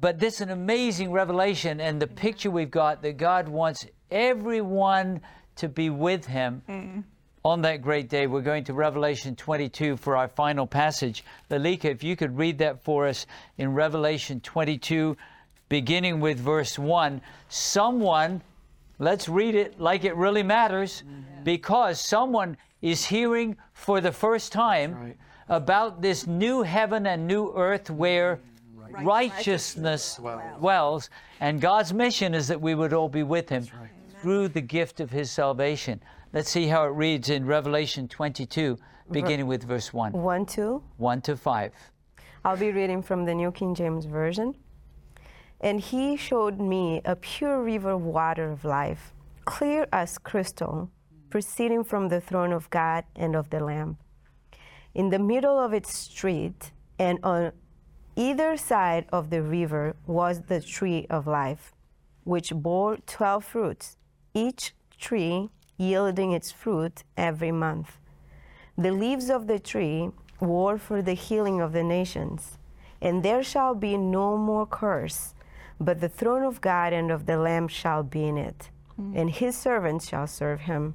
[0.03, 2.17] but this is an amazing revelation and the mm-hmm.
[2.17, 5.21] picture we've got that God wants everyone
[5.55, 7.05] to be with him mm.
[7.45, 8.27] on that great day.
[8.27, 11.25] We're going to Revelation 22 for our final passage.
[11.53, 13.27] Lalika, if you could read that for us
[13.59, 15.17] in Revelation 22,
[15.69, 17.21] beginning with verse 1.
[17.49, 18.43] Someone,
[18.99, 21.45] let's read it like it really matters, mm-hmm.
[21.45, 25.15] because someone is hearing for the first time
[25.49, 28.41] about this new heaven and new earth where mm.
[29.03, 30.21] Righteousness
[30.59, 31.11] dwells.
[31.41, 33.67] And God's mission is that we would all be with Him
[34.21, 36.03] through the gift of His salvation.
[36.33, 38.79] Let's see how it reads in Revelation 22,
[39.11, 40.13] beginning with verse 1.
[40.13, 40.83] 1 2.
[40.97, 41.73] 1 to 5.
[42.45, 44.55] I'll be reading from the New King James Version.
[45.61, 49.13] And he showed me a pure river of water of life,
[49.45, 50.91] clear as crystal,
[51.31, 53.97] proceeding from the throne of God and of the Lamb.
[54.95, 57.53] In the middle of its street, and on
[58.17, 61.73] either side of the river, was the tree of life,
[62.25, 63.97] which bore twelve fruits,
[64.35, 67.99] each tree yielding its fruit every month.
[68.77, 70.11] The leaves of the tree
[70.41, 72.59] were for the healing of the nations.
[73.01, 75.35] And there shall be no more curse,
[75.81, 79.13] but the throne of God and of the Lamb shall be in it, mm.
[79.17, 80.95] and his servants shall serve him.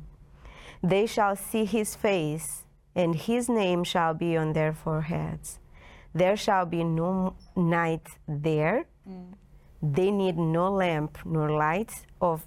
[0.81, 2.63] They shall see his face,
[2.95, 5.59] and his name shall be on their foreheads.
[6.13, 8.85] There shall be no night there.
[9.07, 9.33] Mm.
[9.81, 11.91] They need no lamp nor light
[12.21, 12.45] of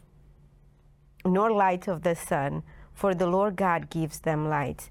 [1.25, 2.63] nor light of the sun,
[2.95, 4.89] for the Lord God gives them light,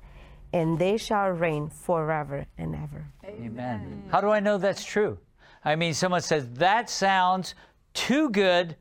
[0.53, 3.07] and they shall reign forever and ever.
[3.26, 4.03] Amen.
[4.11, 5.17] How do I know that's true?
[5.65, 7.55] I mean, someone says, that sounds
[7.95, 8.76] too good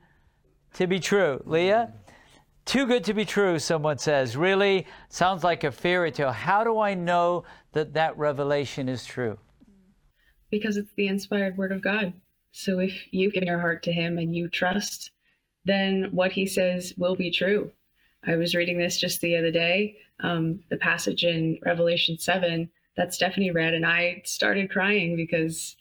[0.75, 1.43] to be true.
[1.47, 2.09] Leah, mm.
[2.69, 4.37] Too good to be true, someone says.
[4.37, 4.87] Really?
[5.09, 6.31] Sounds like a fairy tale.
[6.31, 9.39] How do I know that that revelation is true?
[10.51, 12.13] Because it's the inspired word of God.
[12.53, 15.11] So if you've given your heart to Him and you trust,
[15.65, 17.71] then what He says will be true.
[18.27, 23.15] I was reading this just the other day, um, the passage in Revelation 7 that
[23.15, 25.77] Stephanie read, and I started crying because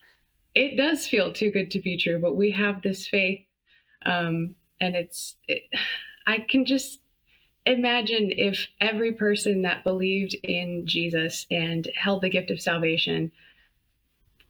[0.53, 3.41] it does feel too good to be true, but we have this faith.
[4.05, 5.63] Um, and it's, it,
[6.27, 6.99] I can just
[7.65, 13.31] imagine if every person that believed in Jesus and held the gift of salvation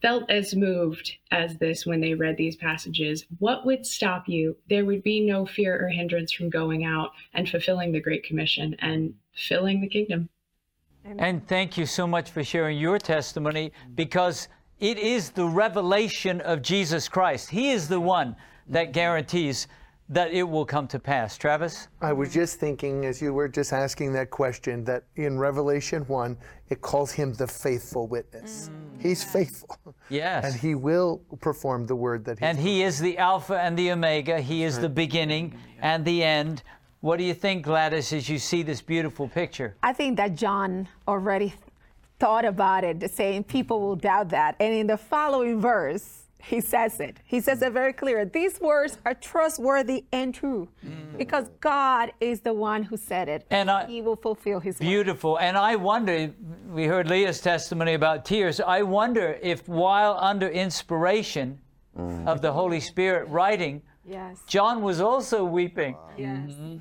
[0.02, 4.56] felt as moved as this when they read these passages, what would stop you?
[4.70, 8.76] There would be no fear or hindrance from going out and fulfilling the Great Commission
[8.80, 10.30] and filling the kingdom.
[11.04, 16.62] And thank you so much for sharing your testimony because it is the revelation of
[16.62, 17.50] Jesus Christ.
[17.50, 18.36] He is the one
[18.68, 19.68] that guarantees
[20.10, 21.38] that it will come to pass.
[21.38, 21.90] Travis?
[22.02, 26.38] I was just thinking, as you were just asking that question, that in Revelation 1,
[26.70, 28.70] it calls him the faithful witness.
[28.70, 29.02] Mm.
[29.02, 29.78] He's faithful.
[30.10, 30.46] Yes.
[30.46, 33.92] And he will perform the word that he And He is the Alpha and the
[33.92, 34.40] Omega.
[34.40, 36.64] He is the beginning and the end.
[37.02, 39.76] What do you think, Gladys, as you see this beautiful picture?
[39.84, 41.54] I think that John already
[42.20, 44.56] thought about it, saying people will doubt that.
[44.60, 47.18] And in the following verse, he says it.
[47.26, 48.24] He says it very clear.
[48.26, 51.18] These words are trustworthy and true mm.
[51.18, 53.46] because God is the one who said it.
[53.50, 54.86] And I- he will fulfill his word.
[54.86, 55.38] Beautiful.
[55.40, 56.32] And I wonder,
[56.70, 58.60] we heard Leah's testimony about tears.
[58.60, 61.60] I wonder if while under inspiration
[61.98, 62.28] mm.
[62.28, 64.42] of the Holy Spirit writing, Yes.
[64.48, 66.52] John was also weeping Yes.
[66.52, 66.78] Mm-hmm.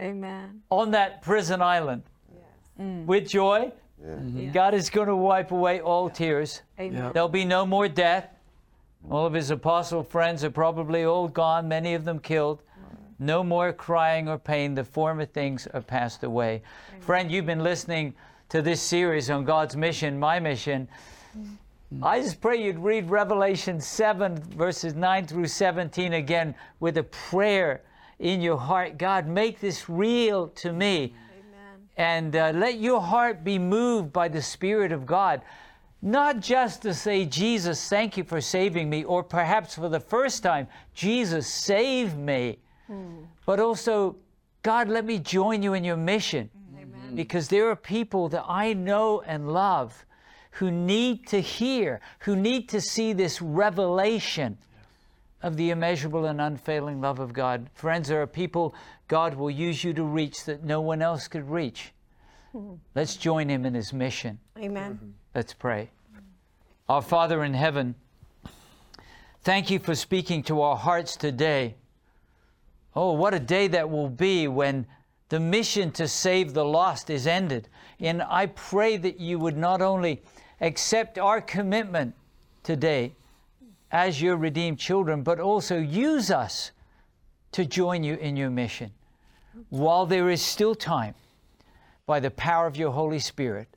[0.00, 0.62] Amen.
[0.70, 2.02] on that prison island
[2.80, 3.04] mm.
[3.04, 3.72] with joy.
[4.52, 6.62] God is going to wipe away all tears.
[6.78, 7.10] Amen.
[7.12, 8.28] There'll be no more death.
[9.08, 12.62] All of his apostle friends are probably all gone, many of them killed.
[13.18, 14.74] No more crying or pain.
[14.74, 16.62] The former things are passed away.
[17.00, 18.14] Friend, you've been listening
[18.50, 20.88] to this series on God's mission, my mission.
[22.02, 27.82] I just pray you'd read Revelation 7, verses 9 through 17 again with a prayer
[28.18, 28.98] in your heart.
[28.98, 31.14] God, make this real to me.
[31.96, 35.40] And uh, let your heart be moved by the Spirit of God.
[36.02, 40.42] Not just to say, Jesus, thank you for saving me, or perhaps for the first
[40.42, 42.58] time, Jesus, save me.
[42.86, 43.24] Hmm.
[43.44, 44.16] But also,
[44.62, 46.50] God, let me join you in your mission.
[46.72, 47.14] Hmm.
[47.14, 50.04] Because there are people that I know and love
[50.52, 54.58] who need to hear, who need to see this revelation
[55.42, 57.68] of the immeasurable and unfailing love of God.
[57.74, 58.74] Friends, there are people
[59.08, 61.92] God will use you to reach that no one else could reach.
[62.52, 62.74] Hmm.
[62.94, 64.38] Let's join him in his mission.
[64.58, 64.94] Amen.
[64.94, 65.10] Mm-hmm.
[65.36, 65.90] Let's pray.
[66.88, 67.94] Our Father in heaven,
[69.42, 71.74] thank you for speaking to our hearts today.
[72.94, 74.86] Oh, what a day that will be when
[75.28, 77.68] the mission to save the lost is ended.
[78.00, 80.22] And I pray that you would not only
[80.62, 82.14] accept our commitment
[82.62, 83.12] today
[83.92, 86.70] as your redeemed children, but also use us
[87.52, 88.90] to join you in your mission.
[89.68, 91.14] While there is still time,
[92.06, 93.68] by the power of your Holy Spirit,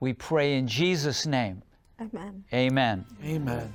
[0.00, 1.62] we pray in Jesus' name.
[2.00, 2.44] Amen.
[2.52, 3.06] Amen.
[3.24, 3.74] Amen.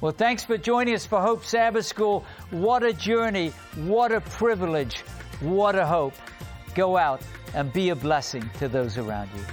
[0.00, 2.24] Well, thanks for joining us for Hope Sabbath School.
[2.50, 3.50] What a journey,
[3.84, 5.00] what a privilege,
[5.40, 6.14] what a hope.
[6.74, 7.22] Go out
[7.54, 9.44] and be a blessing to those around you.